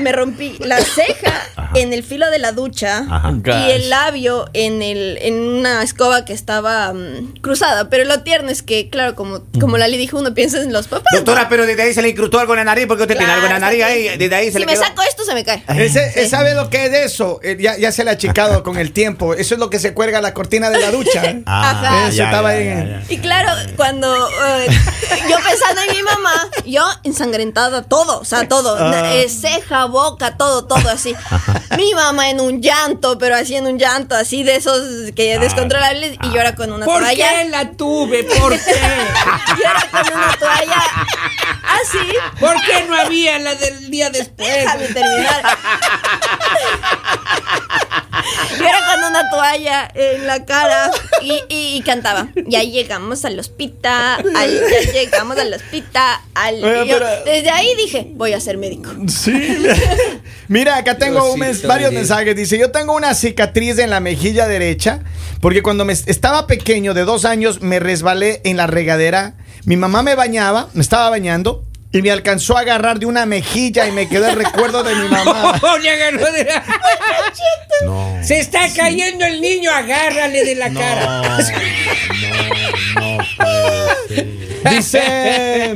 Me 0.01 0.11
rompí 0.11 0.55
la 0.59 0.81
ceja 0.81 1.41
Ajá. 1.65 1.79
en 1.79 1.93
el 1.93 2.03
filo 2.03 2.29
de 2.31 2.39
la 2.39 2.51
ducha 2.51 3.05
Ajá. 3.09 3.33
y 3.45 3.71
el 3.71 3.89
labio 3.89 4.49
en 4.53 4.81
el 4.81 5.17
en 5.21 5.35
una 5.39 5.83
escoba 5.83 6.25
que 6.25 6.33
estaba 6.33 6.93
mm, 6.93 7.39
cruzada. 7.41 7.89
Pero 7.89 8.05
lo 8.05 8.21
tierno 8.23 8.49
es 8.49 8.63
que, 8.63 8.89
claro, 8.89 9.15
como, 9.15 9.41
como 9.59 9.77
Lali 9.77 9.97
dijo, 9.97 10.17
uno 10.17 10.33
piensa 10.33 10.61
en 10.61 10.71
los 10.73 10.87
papás. 10.87 11.07
Doctora, 11.13 11.49
pero 11.49 11.65
desde 11.65 11.83
ahí 11.83 11.93
se 11.93 12.01
le 12.01 12.09
incrustó 12.09 12.39
algo 12.39 12.53
en 12.53 12.57
la 12.59 12.63
nariz 12.65 12.85
porque 12.87 13.03
usted 13.03 13.17
tiene 13.17 13.31
algo 13.31 13.45
en 13.47 13.53
la 13.53 13.59
nariz 13.59 13.83
ahí. 13.83 14.17
Desde 14.17 14.35
ahí 14.35 14.45
se 14.47 14.53
si 14.53 14.59
le 14.59 14.65
me 14.65 14.73
quedó. 14.73 14.83
saco 14.83 15.01
esto, 15.03 15.23
se 15.25 15.33
me 15.33 15.43
cae. 15.43 15.63
Ese, 15.67 16.11
¿eh, 16.21 16.29
¿Sabe 16.29 16.53
lo 16.55 16.69
que 16.69 16.85
es 16.85 16.93
eso? 16.93 17.39
Eh, 17.43 17.57
ya, 17.59 17.77
ya 17.77 17.91
se 17.91 18.03
le 18.03 18.09
ha 18.11 18.13
achicado 18.13 18.63
con 18.63 18.77
el 18.77 18.91
tiempo. 18.91 19.33
Eso 19.33 19.53
es 19.55 19.59
lo 19.59 19.69
que 19.69 19.79
se 19.79 19.93
cuelga 19.93 20.21
la 20.21 20.33
cortina 20.33 20.69
de 20.69 20.79
la 20.79 20.91
ducha. 20.91 21.21
Ajá. 21.45 22.07
Eso 22.09 22.23
estaba 22.23 22.49
ahí 22.49 22.67
en- 22.67 23.03
Y 23.09 23.17
claro, 23.19 23.49
cuando 23.75 24.13
eh, 24.27 24.67
yo 25.29 25.37
pensando 25.37 25.81
en 25.89 25.95
mi 25.95 26.03
mamá, 26.03 26.49
yo 26.65 26.83
ensangrentada 27.03 27.83
todo, 27.83 28.19
o 28.19 28.25
sea, 28.25 28.47
todo, 28.47 28.75
Ah. 28.79 29.13
eh, 29.15 29.29
ceja, 29.29 29.85
boca, 29.85 30.37
todo, 30.37 30.65
todo 30.65 30.89
así. 30.89 31.15
Mi 31.77 31.93
mamá 31.93 32.29
en 32.29 32.39
un 32.41 32.61
llanto, 32.61 33.17
pero 33.17 33.35
así 33.35 33.55
en 33.55 33.67
un 33.67 33.77
llanto 33.77 34.15
así 34.15 34.43
de 34.43 34.55
esos 34.55 34.81
que 35.15 35.37
descontrolables 35.39 36.17
y 36.23 36.31
yo 36.31 36.39
era 36.39 36.55
con 36.55 36.71
una 36.71 36.85
¿Por 36.85 37.01
toalla. 37.01 37.29
qué 37.29 37.49
la 37.49 37.71
tuve? 37.71 38.23
¿Por 38.23 38.53
qué? 38.63 38.71
Yo 39.57 39.69
era 39.69 39.87
con 39.91 40.13
una 40.17 40.37
toalla 40.37 40.83
así. 41.81 42.13
¿Por 42.39 42.55
qué 42.65 42.85
no 42.87 42.95
había 42.95 43.39
la 43.39 43.55
del 43.55 43.89
día 43.89 44.09
después? 44.09 44.47
Déjame 44.47 44.87
terminar. 44.87 45.43
Yo 48.59 48.65
era 48.65 48.79
con 48.93 49.03
una 49.09 49.29
toalla 49.29 49.91
en 49.93 50.25
la 50.27 50.45
cara 50.45 50.91
y, 51.21 51.31
y- 51.49 51.77
y 51.77 51.81
cantaba. 51.81 52.27
Ya 52.47 52.63
llegamos 52.63 53.25
al 53.25 53.37
hospital, 53.39 54.25
al- 54.35 54.61
ya 54.71 54.91
llegamos 54.93 55.37
al 55.37 55.53
hospital. 55.53 56.19
Al, 56.33 56.63
Oye, 56.63 56.85
y 56.85 56.87
yo 56.89 56.95
pero- 56.99 57.07
desde 57.25 57.49
ahí 57.49 57.67
dije, 57.77 58.07
voy 58.15 58.33
a 58.33 58.39
ser 58.39 58.57
médico. 58.57 58.91
Sí. 59.07 59.31
Mira, 60.47 60.77
acá 60.77 60.97
tengo 60.97 61.31
un 61.33 61.39
Diosito 61.39 61.65
mens- 61.65 61.67
varios 61.67 61.91
bendito. 61.91 62.13
mensajes. 62.15 62.35
Dice, 62.35 62.57
yo 62.57 62.71
tengo 62.71 62.93
una 62.95 63.13
cicatriz 63.15 63.79
en 63.79 63.89
la 63.89 63.99
mejilla 63.99 64.47
derecha 64.47 64.99
porque 65.41 65.61
cuando 65.63 65.85
me 65.85 65.93
estaba 65.93 66.47
pequeño, 66.47 66.93
de 66.93 67.03
dos 67.05 67.25
años, 67.25 67.61
me 67.61 67.79
resbalé 67.79 68.41
en 68.43 68.57
la 68.57 68.67
regadera. 68.67 69.35
Mi 69.65 69.77
mamá 69.77 70.03
me 70.03 70.15
bañaba, 70.15 70.69
me 70.73 70.81
estaba 70.81 71.09
bañando 71.09 71.63
y 71.97 72.01
me 72.01 72.11
alcanzó 72.11 72.57
a 72.57 72.61
agarrar 72.61 72.99
de 72.99 73.05
una 73.05 73.25
mejilla 73.25 73.87
y 73.87 73.91
me 73.93 74.09
quedó 74.09 74.27
el 74.27 74.35
recuerdo 74.35 74.83
de 74.83 74.93
mi 74.95 75.07
mamá. 75.07 75.57
Oh, 75.61 75.77
le 75.77 75.89
agarró 75.89 76.31
de 76.31 76.43
la- 76.43 76.63
No. 77.85 78.17
Se 78.21 78.39
está 78.39 78.67
cayendo 78.75 79.23
el 79.25 79.39
niño, 79.39 79.71
agárrale 79.71 80.43
de 80.43 80.55
la 80.55 80.69
cara. 80.71 81.05
No, 81.05 81.21
no, 81.21 81.21
no 81.23 81.35
puede 81.35 81.43
ser. 81.45 81.55
Dice, 84.69 85.75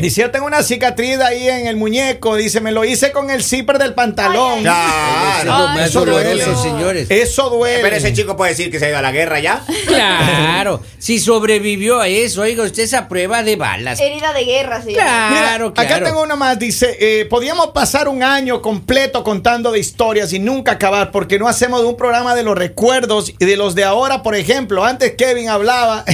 dice, 0.00 0.20
yo 0.20 0.30
tengo 0.30 0.46
una 0.46 0.62
cicatriz 0.62 1.18
ahí 1.18 1.48
en 1.48 1.66
el 1.66 1.76
muñeco. 1.76 2.36
Dice, 2.36 2.60
me 2.60 2.70
lo 2.70 2.84
hice 2.84 3.10
con 3.10 3.30
el 3.30 3.42
zipper 3.42 3.78
del 3.78 3.94
pantalón. 3.94 4.62
Claro. 4.62 5.68
Ay, 5.70 5.84
eso 5.86 6.04
duele. 6.04 6.44
señores. 6.62 7.10
Eso 7.10 7.50
duele. 7.50 7.80
Pero 7.82 7.96
ese 7.96 8.12
chico 8.12 8.36
puede 8.36 8.52
decir 8.52 8.70
que 8.70 8.78
se 8.78 8.86
ha 8.86 8.88
ido 8.90 8.98
a 8.98 9.02
la 9.02 9.10
guerra 9.10 9.40
ya. 9.40 9.64
Claro, 9.86 10.80
si 10.98 11.18
sobrevivió 11.18 12.00
a 12.00 12.06
eso, 12.08 12.42
oiga 12.42 12.62
usted 12.62 12.84
esa 12.84 13.08
prueba 13.08 13.42
de 13.42 13.56
balas. 13.56 13.98
Herida 13.98 14.32
de 14.32 14.44
guerra, 14.44 14.80
sí. 14.82 14.88
Mira, 14.90 15.28
Claro, 15.30 15.74
claro. 15.74 15.94
acá 15.94 16.04
tengo 16.04 16.22
una 16.22 16.36
más, 16.36 16.58
dice, 16.58 16.96
eh, 17.00 17.24
podríamos 17.24 17.68
pasar 17.68 18.06
un 18.08 18.22
año 18.22 18.62
completo 18.62 19.24
contando 19.24 19.72
de 19.72 19.80
historias 19.80 20.32
y 20.32 20.38
nunca 20.38 20.72
acabar, 20.72 21.10
porque 21.10 21.38
no 21.38 21.48
hacemos 21.48 21.82
un 21.82 21.96
programa 21.96 22.34
de 22.36 22.44
los 22.44 22.56
recuerdos 22.56 23.32
y 23.38 23.44
de 23.44 23.56
los 23.56 23.74
de 23.74 23.84
ahora, 23.84 24.22
por 24.22 24.36
ejemplo, 24.36 24.84
antes 24.84 25.14
Kevin 25.16 25.48
hablaba 25.48 26.04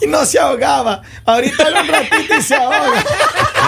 y 0.00 0.06
no 0.06 0.24
se 0.24 0.38
ahogaba, 0.38 1.02
ahorita 1.24 1.66
habla 1.66 1.82
un 1.82 1.88
ratito 1.88 2.34
y 2.38 2.42
se 2.42 2.54
ahoga. 2.54 3.04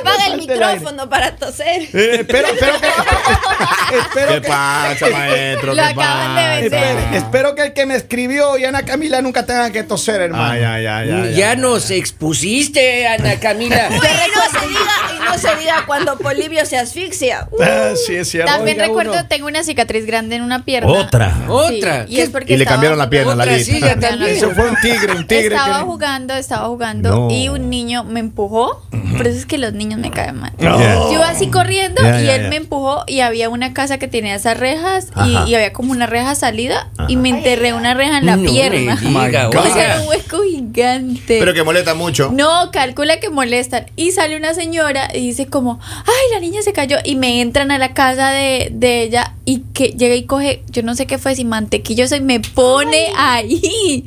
Apaga 0.00 0.26
el 0.32 0.36
micrófono 0.38 1.08
para 1.08 1.36
toser. 1.36 1.82
Eh, 1.92 2.16
espero, 2.20 2.48
espero 2.48 2.80
que... 2.80 2.86
espero 3.98 4.28
¿Qué 4.28 4.40
que- 4.40 4.48
pasa, 4.48 5.06
maestro? 5.12 5.74
Lo 5.74 5.74
¿Qué 5.74 5.80
acaban 5.80 6.34
de 6.36 6.40
pasa? 6.42 6.60
espere, 6.60 7.16
espero 7.16 7.54
que 7.54 7.62
el 7.62 7.72
que 7.72 7.86
me 7.86 7.94
escribió 7.96 8.58
y 8.58 8.64
Ana 8.64 8.82
Camila 8.82 9.22
nunca 9.22 9.44
tengan 9.46 9.72
que 9.72 9.82
toser, 9.82 10.20
hermano. 10.22 10.44
Ay, 10.52 10.62
ay, 10.62 10.86
ay, 10.86 11.10
ay, 11.10 11.34
ya 11.34 11.50
ay, 11.52 11.56
nos 11.58 11.90
expusiste, 11.90 13.06
Ana 13.06 13.38
Camila. 13.40 13.88
Uy, 13.90 13.96
y 13.96 14.00
no 14.00 14.60
se 14.60 14.66
diga, 14.66 14.80
y 15.14 15.18
no 15.24 15.38
se 15.38 15.56
diga 15.56 15.84
cuando 15.86 16.18
Polibio 16.18 16.64
se 16.66 16.78
asfixia. 16.78 17.48
Uh, 17.50 17.62
Ah, 17.62 17.92
sí, 18.06 18.14
es 18.16 18.28
cierto. 18.30 18.50
También 18.52 18.76
Oiga, 18.78 18.86
recuerdo, 18.88 19.12
uno. 19.12 19.26
tengo 19.28 19.46
una 19.46 19.62
cicatriz 19.62 20.06
grande 20.06 20.36
en 20.36 20.42
una 20.42 20.64
pierna. 20.64 20.90
Otra. 20.90 21.34
Sí, 21.36 21.42
Otra. 21.48 22.06
y 22.08 22.20
es 22.20 22.30
porque 22.30 22.54
Y 22.54 22.56
le 22.56 22.64
cambiaron 22.64 22.98
la 22.98 23.10
pierna, 23.10 23.34
la 23.34 23.44
también. 23.44 24.36
Eso 24.36 24.50
fue 24.52 24.68
un 24.70 24.76
tigre, 24.80 25.12
un 25.12 25.26
tigre. 25.26 25.54
Estaba 25.54 25.78
que- 25.78 25.84
jugando, 25.84 26.34
estaba 26.34 26.66
jugando 26.68 27.07
No. 27.08 27.28
y 27.30 27.48
un 27.48 27.70
niño 27.70 28.04
me 28.04 28.20
empujó. 28.20 28.82
Por 29.16 29.26
eso 29.26 29.38
es 29.38 29.46
que 29.46 29.58
los 29.58 29.72
niños 29.72 29.98
me 29.98 30.10
caen 30.10 30.36
mal. 30.36 30.52
No. 30.58 31.12
Yo 31.12 31.22
así 31.22 31.48
corriendo 31.48 32.02
y 32.02 32.28
él 32.28 32.48
me 32.48 32.56
empujó 32.56 33.04
y 33.06 33.20
había 33.20 33.48
una 33.48 33.72
casa 33.72 33.98
que 33.98 34.08
tenía 34.08 34.34
esas 34.34 34.58
rejas 34.58 35.08
y, 35.26 35.54
había 35.54 35.72
como 35.72 35.92
una 35.92 36.06
reja 36.06 36.34
salida 36.34 36.90
y 37.08 37.16
me 37.16 37.30
enterré 37.30 37.72
una 37.72 37.94
reja 37.94 38.18
en 38.18 38.26
la 38.26 38.36
No 38.36 38.50
pierna. 38.50 38.96
diga, 38.96 39.48
Oh 39.48 39.58
O 39.58 39.62
sea, 39.72 39.84
era 39.84 40.00
un 40.02 40.08
hueco 40.08 40.42
gigante. 40.42 41.38
Pero 41.38 41.54
que 41.54 41.62
molesta 41.62 41.94
mucho. 41.94 42.30
No, 42.32 42.70
calcula 42.70 43.20
que 43.20 43.30
molestan. 43.30 43.86
Y 43.96 44.12
sale 44.12 44.36
una 44.36 44.54
señora 44.54 45.08
y 45.14 45.20
dice 45.20 45.46
como, 45.46 45.80
ay, 45.82 46.34
la 46.34 46.40
niña 46.40 46.62
se 46.62 46.72
cayó. 46.72 46.98
Y 47.04 47.16
me 47.16 47.40
entran 47.40 47.70
a 47.70 47.78
la 47.78 47.94
casa 47.94 48.30
de, 48.30 48.68
de 48.72 49.02
ella 49.02 49.34
y 49.44 49.60
que 49.72 49.88
llega 49.88 50.14
y 50.14 50.24
coge, 50.24 50.62
yo 50.70 50.82
no 50.82 50.94
sé 50.94 51.06
qué 51.06 51.18
fue, 51.18 51.34
si 51.34 51.44
mantequilloso 51.44 52.16
y 52.16 52.20
me 52.20 52.40
pone 52.40 53.08
ahí. 53.16 54.04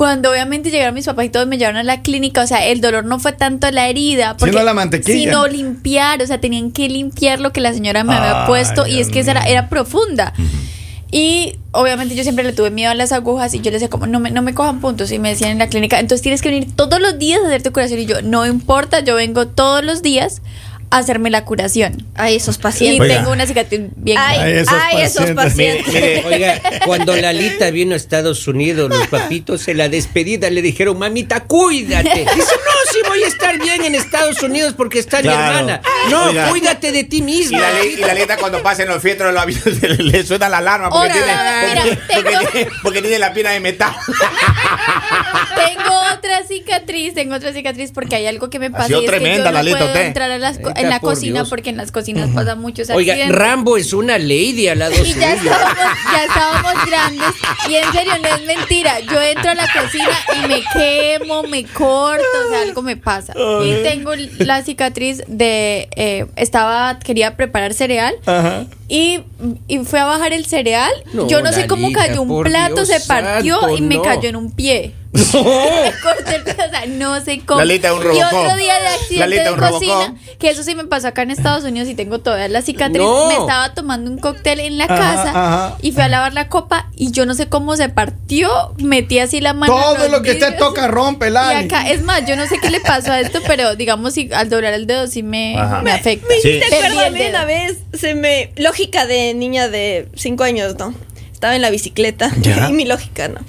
Cuando 0.00 0.30
obviamente 0.30 0.70
llegaron 0.70 0.94
mis 0.94 1.04
papás 1.04 1.26
y 1.26 1.28
todos 1.28 1.46
me 1.46 1.58
llevaron 1.58 1.76
a 1.76 1.82
la 1.82 2.00
clínica, 2.00 2.42
o 2.42 2.46
sea, 2.46 2.64
el 2.64 2.80
dolor 2.80 3.04
no 3.04 3.18
fue 3.18 3.32
tanto 3.32 3.70
la 3.70 3.86
herida, 3.86 4.34
porque, 4.34 4.50
Sino 4.50 4.64
la 4.64 4.72
mantequilla. 4.72 5.14
Sino 5.14 5.46
limpiar, 5.46 6.22
o 6.22 6.26
sea, 6.26 6.40
tenían 6.40 6.70
que 6.70 6.88
limpiar 6.88 7.38
lo 7.38 7.52
que 7.52 7.60
la 7.60 7.74
señora 7.74 8.02
me 8.02 8.14
había 8.14 8.44
Ay, 8.44 8.46
puesto 8.46 8.86
y 8.86 8.98
es 8.98 9.10
que 9.10 9.20
esa 9.20 9.32
era, 9.32 9.42
era 9.42 9.68
profunda. 9.68 10.32
Y 11.12 11.58
obviamente 11.72 12.14
yo 12.14 12.22
siempre 12.22 12.44
le 12.44 12.54
tuve 12.54 12.70
miedo 12.70 12.90
a 12.90 12.94
las 12.94 13.12
agujas 13.12 13.52
y 13.52 13.58
yo 13.58 13.64
le 13.64 13.72
decía 13.72 13.90
como 13.90 14.06
no 14.06 14.20
me, 14.20 14.30
no 14.30 14.40
me 14.40 14.54
cojan 14.54 14.80
puntos 14.80 15.12
y 15.12 15.18
me 15.18 15.28
decían 15.28 15.50
en 15.50 15.58
la 15.58 15.68
clínica, 15.68 16.00
entonces 16.00 16.22
tienes 16.22 16.40
que 16.40 16.48
venir 16.48 16.74
todos 16.74 16.98
los 16.98 17.18
días 17.18 17.42
a 17.44 17.48
hacerte 17.48 17.70
curación 17.70 18.00
y 18.00 18.06
yo 18.06 18.22
no 18.22 18.46
importa, 18.46 19.00
yo 19.00 19.16
vengo 19.16 19.48
todos 19.48 19.84
los 19.84 20.00
días 20.00 20.40
hacerme 20.90 21.30
la 21.30 21.44
curación. 21.44 22.06
Ay, 22.16 22.36
esos 22.36 22.56
Y 22.56 22.60
pacientes. 22.60 23.00
Oiga. 23.00 23.16
tengo 23.18 23.30
una 23.32 23.46
cicatriz 23.46 23.80
bien 23.96 24.18
Ay, 24.18 24.38
Ay, 24.40 24.52
esos 24.58 24.74
ay, 24.74 25.02
esos 25.02 25.30
pacientes. 25.30 25.86
Mire, 25.86 26.24
Oiga, 26.26 26.60
cuando 26.84 27.14
Lalita 27.20 27.70
vino 27.70 27.94
a 27.94 27.96
Estados 27.96 28.46
Unidos, 28.48 28.90
los 28.90 29.06
papitos 29.08 29.66
en 29.68 29.78
la 29.78 29.88
despedida 29.88 30.50
le 30.50 30.62
dijeron, 30.62 30.98
mamita, 30.98 31.44
cuídate. 31.44 32.20
Dice, 32.20 32.34
no, 32.36 32.92
sí 32.92 32.98
voy 33.08 33.22
a 33.22 33.26
estar 33.28 33.58
bien 33.58 33.84
en 33.84 33.94
Estados 33.94 34.42
Unidos 34.42 34.74
porque 34.76 34.98
está 34.98 35.18
mi 35.18 35.22
Claro. 35.24 35.58
hermana. 35.58 35.80
No, 36.10 36.24
Oiga. 36.26 36.48
cuídate 36.48 36.90
de 36.92 37.04
ti 37.04 37.18
Y 37.18 37.22
misma. 37.22 37.60
la, 37.60 37.84
y 37.84 37.96
la 37.96 38.14
letra 38.14 38.36
cuando 38.36 38.62
pasen 38.62 38.88
los 38.88 39.00
fiestros 39.02 39.28
de 39.28 39.32
los 39.34 39.42
aviones 39.42 39.82
le, 39.82 39.96
le 40.04 40.26
suena 40.26 40.48
la 40.48 40.58
alarma 40.58 40.90
porque, 40.90 41.10
tiene, 41.12 41.26
mira, 41.26 41.82
porque, 41.82 41.98
porque 42.14 42.30
tiene, 42.52 42.68
porque 42.82 43.00
tiene 43.02 43.18
la 43.18 43.32
pierna 43.32 43.52
de 43.52 43.60
metal. 43.60 43.94
Tengo 45.54 45.89
cicatriz, 46.50 47.14
tengo 47.14 47.34
otra 47.36 47.52
cicatriz 47.52 47.92
porque 47.92 48.16
hay 48.16 48.26
algo 48.26 48.50
que 48.50 48.58
me 48.58 48.70
pasa 48.70 48.88
sido 48.88 49.00
y 49.02 49.04
es 49.06 49.10
que 49.10 49.16
tremenda, 49.16 49.44
yo 49.46 49.50
no 49.52 49.58
Lalita, 49.58 49.78
puedo 49.78 49.90
usted. 49.92 50.06
entrar 50.06 50.30
a 50.30 50.38
las 50.38 50.58
co- 50.58 50.72
en 50.76 50.90
la 50.90 51.00
por 51.00 51.10
cocina 51.10 51.40
Dios. 51.40 51.48
porque 51.48 51.70
en 51.70 51.76
las 51.78 51.92
cocinas 51.92 52.28
pasan 52.34 52.60
muchos 52.60 52.90
Oiga, 52.90 53.14
accidentes. 53.14 53.38
Rambo 53.38 53.76
es 53.76 53.92
una 53.92 54.18
lady 54.18 54.68
al 54.68 54.80
lado 54.80 54.94
Y 55.04 55.14
ya 55.14 55.38
suyo. 55.38 55.50
estábamos, 55.50 55.76
ya 56.12 56.24
estábamos 56.24 56.72
grandes 56.86 57.28
y 57.68 57.74
en 57.76 57.92
serio 57.92 58.12
no 58.22 58.28
es 58.36 58.44
mentira. 58.46 59.00
Yo 59.00 59.20
entro 59.22 59.50
a 59.50 59.54
la 59.54 59.68
cocina 59.72 60.18
y 60.42 60.48
me 60.48 60.62
quemo, 60.72 61.42
me 61.44 61.64
corto, 61.64 62.24
o 62.46 62.50
sea, 62.50 62.62
algo 62.62 62.82
me 62.82 62.96
pasa. 62.96 63.32
Y 63.64 63.82
tengo 63.82 64.12
la 64.38 64.62
cicatriz 64.62 65.22
de 65.28 65.88
eh, 65.96 66.26
estaba 66.36 66.98
quería 66.98 67.36
preparar 67.36 67.72
cereal 67.74 68.14
Ajá. 68.26 68.66
Y, 68.90 69.20
y 69.68 69.78
fui 69.84 69.98
a 70.00 70.04
bajar 70.04 70.32
el 70.32 70.44
cereal. 70.46 70.90
No, 71.12 71.28
Yo 71.28 71.40
no 71.42 71.52
sé 71.52 71.66
cómo 71.66 71.90
cayó 71.92 72.22
un 72.22 72.42
plato, 72.42 72.74
Dios 72.84 72.88
se 72.88 73.00
partió 73.06 73.60
santo, 73.60 73.76
y 73.76 73.80
me 73.82 73.94
no. 73.96 74.02
cayó 74.02 74.28
en 74.28 74.36
un 74.36 74.50
pie. 74.50 74.94
Me 75.12 75.92
corté 76.02 76.36
el 76.36 76.42
pie, 76.44 76.54
o 76.54 76.70
sea, 76.70 76.86
no 76.86 77.20
sé 77.24 77.40
cómo. 77.44 77.58
Lalita, 77.58 77.92
un 77.92 78.00
y 78.00 78.22
otro 78.22 78.56
día 78.56 78.78
de 78.80 78.86
accidente 78.88 79.18
Lalita, 79.18 79.50
de 79.52 79.56
cocina, 79.72 79.92
Robocop. 80.06 80.38
que 80.38 80.50
eso 80.50 80.62
sí 80.62 80.74
me 80.76 80.84
pasó 80.84 81.08
acá 81.08 81.22
en 81.22 81.32
Estados 81.32 81.64
Unidos 81.64 81.88
y 81.88 81.94
tengo 81.96 82.20
toda 82.20 82.46
la 82.46 82.62
cicatriz. 82.62 83.02
No. 83.02 83.26
Me 83.26 83.34
estaba 83.34 83.74
tomando 83.74 84.08
un 84.08 84.18
cóctel 84.18 84.60
en 84.60 84.78
la 84.78 84.84
Ajá, 84.84 84.96
casa 84.96 85.30
ajá. 85.30 85.76
y 85.82 85.90
fui 85.90 86.02
a 86.04 86.08
lavar 86.08 86.32
la 86.32 86.48
copa 86.48 86.90
y 86.94 87.10
yo 87.10 87.26
no 87.26 87.34
sé 87.34 87.48
cómo 87.48 87.76
se 87.76 87.88
partió. 87.88 88.48
Metí 88.78 89.18
así 89.18 89.40
la 89.40 89.52
mano. 89.52 89.72
Todo 89.74 90.08
lo 90.08 90.22
que 90.22 90.30
usted 90.32 90.50
vidrios. 90.52 90.68
toca 90.68 90.86
rompe, 90.86 91.26
Y 91.26 91.30
Lali. 91.30 91.64
acá, 91.64 91.90
es 91.90 92.02
más, 92.04 92.24
yo 92.26 92.36
no 92.36 92.46
sé 92.46 92.58
qué 92.62 92.70
le 92.70 92.78
pasó 92.80 93.10
a 93.10 93.18
esto, 93.20 93.40
pero 93.48 93.74
digamos, 93.74 94.14
si 94.14 94.32
al 94.32 94.48
doblar 94.48 94.74
el 94.74 94.86
dedo 94.86 95.08
sí 95.08 95.24
me, 95.24 95.58
Ajá. 95.58 95.82
me 95.82 95.90
afecta. 95.90 96.28
Sí. 96.40 96.60
¿Te 96.60 96.76
acuerdas 96.76 97.12
dedo. 97.12 97.28
una 97.30 97.44
vez? 97.46 97.78
Se 97.94 98.14
me. 98.14 98.52
Lógica 98.80 99.04
de 99.04 99.34
niña 99.34 99.68
de 99.68 100.08
5 100.14 100.42
años, 100.42 100.78
¿no? 100.78 100.94
Estaba 101.30 101.54
en 101.54 101.60
la 101.60 101.68
bicicleta. 101.68 102.32
Ya. 102.40 102.66
Y 102.70 102.72
mi 102.72 102.86
lógica, 102.86 103.28
¿no? 103.28 103.40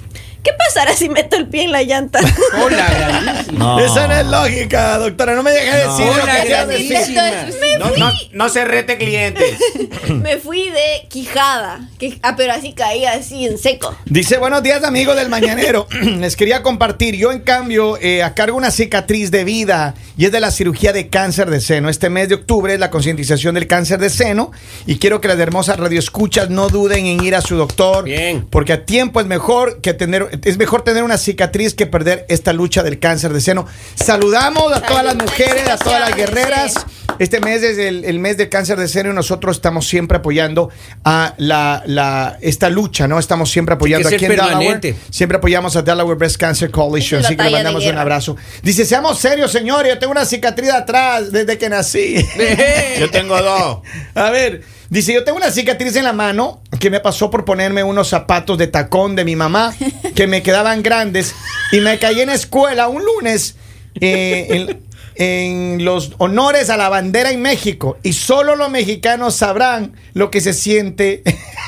¿Qué 0.42 0.50
pasará 0.58 0.94
si 0.94 1.08
meto 1.08 1.36
el 1.36 1.46
pie 1.46 1.64
en 1.64 1.72
la 1.72 1.82
llanta? 1.82 2.18
Hola, 2.64 2.86
grandísima. 2.90 3.58
No. 3.58 3.78
Esa 3.78 4.08
no 4.08 4.14
es 4.14 4.26
lógica, 4.26 4.98
doctora. 4.98 5.34
No 5.36 5.42
me 5.44 5.52
deje 5.52 5.70
No. 5.84 5.96
decir 5.96 6.06
lo 6.16 6.24
que 6.24 6.40
quiero 6.46 6.66
decir. 6.66 7.14
grandísima. 7.14 7.78
No, 7.78 7.96
no, 7.96 8.12
no 8.32 8.48
se 8.48 8.64
rete 8.64 8.98
clientes. 8.98 9.56
me 10.08 10.38
fui 10.38 10.68
de 10.70 11.06
quijada. 11.08 11.88
Que, 11.98 12.18
ah, 12.22 12.34
pero 12.36 12.52
así 12.54 12.72
caía 12.72 13.12
así 13.12 13.46
en 13.46 13.56
seco. 13.58 13.96
Dice, 14.06 14.38
buenos 14.38 14.62
días 14.62 14.82
amigos 14.82 15.14
del 15.16 15.28
Mañanero. 15.28 15.86
Les 16.02 16.34
quería 16.36 16.62
compartir, 16.62 17.14
yo 17.16 17.30
en 17.30 17.40
cambio 17.40 17.96
eh, 18.00 18.22
a 18.24 18.34
cargo 18.34 18.56
una 18.56 18.70
cicatriz 18.72 19.30
de 19.30 19.44
vida 19.44 19.94
y 20.18 20.24
es 20.26 20.32
de 20.32 20.40
la 20.40 20.50
cirugía 20.50 20.92
de 20.92 21.08
cáncer 21.08 21.50
de 21.50 21.60
seno. 21.60 21.88
Este 21.88 22.10
mes 22.10 22.28
de 22.28 22.34
octubre 22.34 22.74
es 22.74 22.80
la 22.80 22.90
concientización 22.90 23.54
del 23.54 23.66
cáncer 23.68 23.98
de 24.00 24.10
seno 24.10 24.50
y 24.86 24.96
quiero 24.98 25.20
que 25.20 25.28
las 25.28 25.38
hermosas 25.38 25.78
radioescuchas 25.78 26.50
no 26.50 26.68
duden 26.68 27.06
en 27.06 27.22
ir 27.22 27.34
a 27.36 27.40
su 27.40 27.56
doctor. 27.56 28.04
Bien. 28.04 28.46
Porque 28.50 28.72
a 28.72 28.84
tiempo 28.84 29.20
es 29.20 29.26
mejor 29.26 29.80
que 29.80 29.94
tener, 29.94 30.31
es 30.44 30.56
mejor 30.58 30.82
tener 30.82 31.02
una 31.02 31.18
cicatriz 31.18 31.74
que 31.74 31.86
perder 31.86 32.24
esta 32.28 32.52
lucha 32.52 32.82
del 32.82 32.98
cáncer 32.98 33.32
de 33.32 33.40
seno. 33.40 33.66
Saludamos 33.94 34.72
a 34.72 34.80
todas 34.82 35.04
las 35.04 35.16
mujeres, 35.16 35.68
a 35.68 35.76
todas 35.76 36.00
las 36.00 36.16
guerreras. 36.16 36.74
Este 37.18 37.40
mes 37.40 37.62
es 37.62 37.78
el, 37.78 38.04
el 38.04 38.18
mes 38.18 38.36
del 38.38 38.48
cáncer 38.48 38.78
de 38.78 38.88
seno 38.88 39.10
y 39.10 39.14
nosotros 39.14 39.56
estamos 39.56 39.86
siempre 39.86 40.16
apoyando 40.18 40.70
a 41.04 41.34
la, 41.36 41.82
la- 41.86 42.38
esta 42.40 42.68
lucha, 42.70 43.06
¿no? 43.06 43.18
Estamos 43.18 43.50
siempre 43.50 43.74
apoyando 43.74 44.08
aquí 44.08 44.24
en 44.24 44.30
Delaware. 44.30 44.56
permanente. 44.56 44.96
Siempre 45.10 45.36
apoyamos 45.38 45.76
a 45.76 45.82
Delaware 45.82 46.16
Breast 46.18 46.36
Cancer 46.38 46.70
Coalition, 46.70 47.24
así 47.24 47.36
que 47.36 47.42
le 47.44 47.50
mandamos 47.50 47.84
un 47.86 47.98
abrazo. 47.98 48.36
Dice, 48.62 48.84
seamos 48.86 49.18
serios, 49.18 49.52
señores, 49.52 49.92
yo 49.92 49.98
tengo 49.98 50.12
una 50.12 50.24
cicatriz 50.24 50.70
atrás 50.70 51.30
desde 51.30 51.58
que 51.58 51.68
nací. 51.68 52.16
Yo 52.98 53.10
tengo 53.10 53.40
dos. 53.40 53.78
A 54.14 54.30
ver, 54.30 54.62
dice, 54.92 55.14
yo 55.14 55.24
tengo 55.24 55.38
una 55.38 55.50
cicatriz 55.50 55.96
en 55.96 56.04
la 56.04 56.12
mano 56.12 56.62
que 56.78 56.90
me 56.90 57.00
pasó 57.00 57.30
por 57.30 57.44
ponerme 57.44 57.82
unos 57.82 58.08
zapatos 58.08 58.58
de 58.58 58.66
tacón 58.66 59.16
de 59.16 59.24
mi 59.24 59.36
mamá 59.36 59.74
que 60.14 60.26
me 60.26 60.42
quedaban 60.42 60.82
grandes 60.82 61.34
y 61.72 61.80
me 61.80 61.98
caí 61.98 62.20
en 62.20 62.30
escuela 62.30 62.88
un 62.88 63.02
lunes 63.04 63.56
eh, 64.00 64.46
en, 64.50 64.80
en 65.14 65.84
los 65.84 66.12
honores 66.18 66.70
a 66.70 66.76
la 66.76 66.88
bandera 66.88 67.30
en 67.30 67.42
México 67.42 67.98
y 68.02 68.14
solo 68.14 68.56
los 68.56 68.70
mexicanos 68.70 69.34
sabrán 69.36 69.92
lo 70.14 70.30
que 70.30 70.40
se 70.40 70.52
siente 70.52 71.22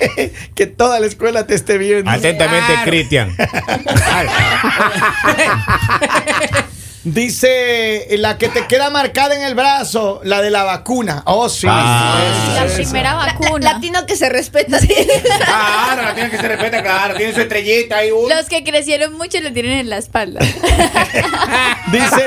que 0.55 0.67
toda 0.67 1.01
la 1.01 1.07
escuela 1.07 1.47
te 1.47 1.55
esté 1.55 1.79
viendo. 1.79 2.11
Atentamente, 2.11 2.73
Claro. 2.73 2.91
Cristian. 2.91 3.37
Dice 7.05 8.07
la 8.19 8.39
que 8.39 8.49
te 8.49 8.67
queda 8.67 8.89
marcada 8.89 9.35
en 9.37 9.43
el 9.43 9.55
brazo, 9.55 10.21
la 10.25 10.41
de 10.41 10.51
la 10.51 10.63
vacuna. 10.65 11.23
Oh, 11.27 11.51
sí. 11.51 11.67
Ah, 11.69 12.19
La 12.55 12.67
primera 12.75 13.11
La- 13.15 13.27
vacuna. 13.35 13.73
latino 13.75 14.07
que 14.07 14.17
se 14.17 14.29
respeta. 14.31 14.79
Claro, 14.79 16.03
la 16.03 16.15
tiene 16.15 16.31
que 16.31 16.37
se 16.39 16.49
respeta, 16.49 16.83
claro. 16.83 17.15
Tiene 17.17 17.35
su 17.35 17.41
estrellita 17.43 17.99
ahí. 17.99 18.11
un- 18.11 18.29
Los 18.29 18.47
que 18.49 18.65
crecieron 18.65 19.13
mucho 19.15 19.39
lo 19.41 19.53
tienen 19.53 19.73
en 19.81 19.91
la 19.91 19.99
espalda. 19.99 20.41
Dice, 21.93 22.27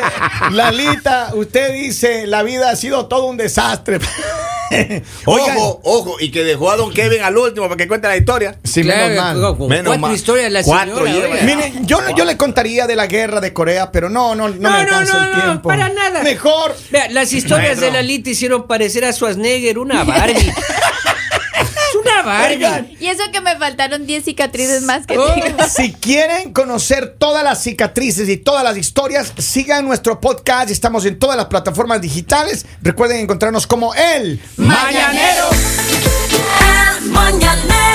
Lalita, 0.51 1.31
usted 1.33 1.73
dice, 1.73 2.27
la 2.27 2.43
vida 2.43 2.69
ha 2.69 2.75
sido 2.75 3.07
todo 3.07 3.25
un 3.25 3.37
desastre. 3.37 3.99
Oigan, 5.25 5.57
Ojo, 5.57 5.79
ojo, 5.83 6.15
y 6.19 6.29
que 6.29 6.43
dejó 6.43 6.69
a 6.71 6.75
Don 6.75 6.93
Kevin 6.93 7.21
al 7.21 7.37
último 7.37 7.67
para 7.67 7.77
que 7.77 7.87
cuente 7.87 8.07
la 8.09 8.17
historia. 8.17 8.57
sí, 8.65 8.83
Claro, 8.83 9.07
menos 9.07 9.59
mal. 9.59 9.69
Menos 9.69 9.85
cuatro 9.85 9.99
mal. 10.07 10.13
historias 10.13 10.51
la 10.51 10.61
Cuatro 10.63 10.97
señora. 11.05 11.11
lleva. 11.13 11.33
oiga. 11.35 11.43
Mire, 11.45 11.73
yo, 11.83 11.99
yo 12.15 12.25
le 12.25 12.35
contaría 12.35 12.85
de 12.85 12.95
la 12.97 13.07
guerra 13.07 13.39
de 13.39 13.53
Corea, 13.53 13.91
pero 13.93 14.09
no, 14.09 14.35
no, 14.35 14.49
no, 14.49 14.66
No, 14.67 14.77
me 14.77 14.83
no, 14.85 14.97
alcanza 14.97 15.13
no, 15.17 15.23
el 15.25 15.31
no, 15.37 15.43
tiempo. 15.43 15.69
para 15.69 15.89
nada. 15.89 16.23
Mejor. 16.23 16.75
Vea, 16.91 17.09
las 17.09 17.33
historias 17.33 17.77
Maestro. 17.77 17.85
de 17.87 17.91
Lalita 17.93 18.29
hicieron 18.29 18.67
parecer 18.67 19.05
a 19.05 19.11
Schwarzenegger 19.13 19.77
una 19.79 20.03
Barbie. 20.03 20.33
es 21.57 21.95
una 22.01 22.21
Barbie. 22.21 22.97
Y 22.99 23.07
eso 23.07 23.23
que 23.31 23.41
me 23.41 23.55
faltaron 23.57 24.05
10 24.05 24.23
cicatrices 24.25 24.81
más 24.83 25.05
que 25.07 25.17
Oh. 25.17 25.33
tengo. 25.33 25.57
Si 25.67 25.93
quieren 25.93 26.53
conocer 26.53 27.15
todas 27.17 27.43
las 27.43 27.61
cicatrices 27.63 28.27
y 28.29 28.37
todas 28.37 28.63
las 28.63 28.77
historias, 28.77 29.33
sigan 29.37 29.85
nuestro 29.85 30.19
podcast. 30.21 30.69
Estamos 30.71 31.05
en 31.05 31.17
todas 31.19 31.37
las 31.37 31.45
plataformas 31.47 32.01
digitales. 32.01 32.65
Recuerden 32.81 33.19
encontrarnos 33.19 33.67
como 33.67 33.93
el 33.95 34.41
Mañanero. 34.57 35.45
El 37.01 37.09
mañanero 37.11 37.86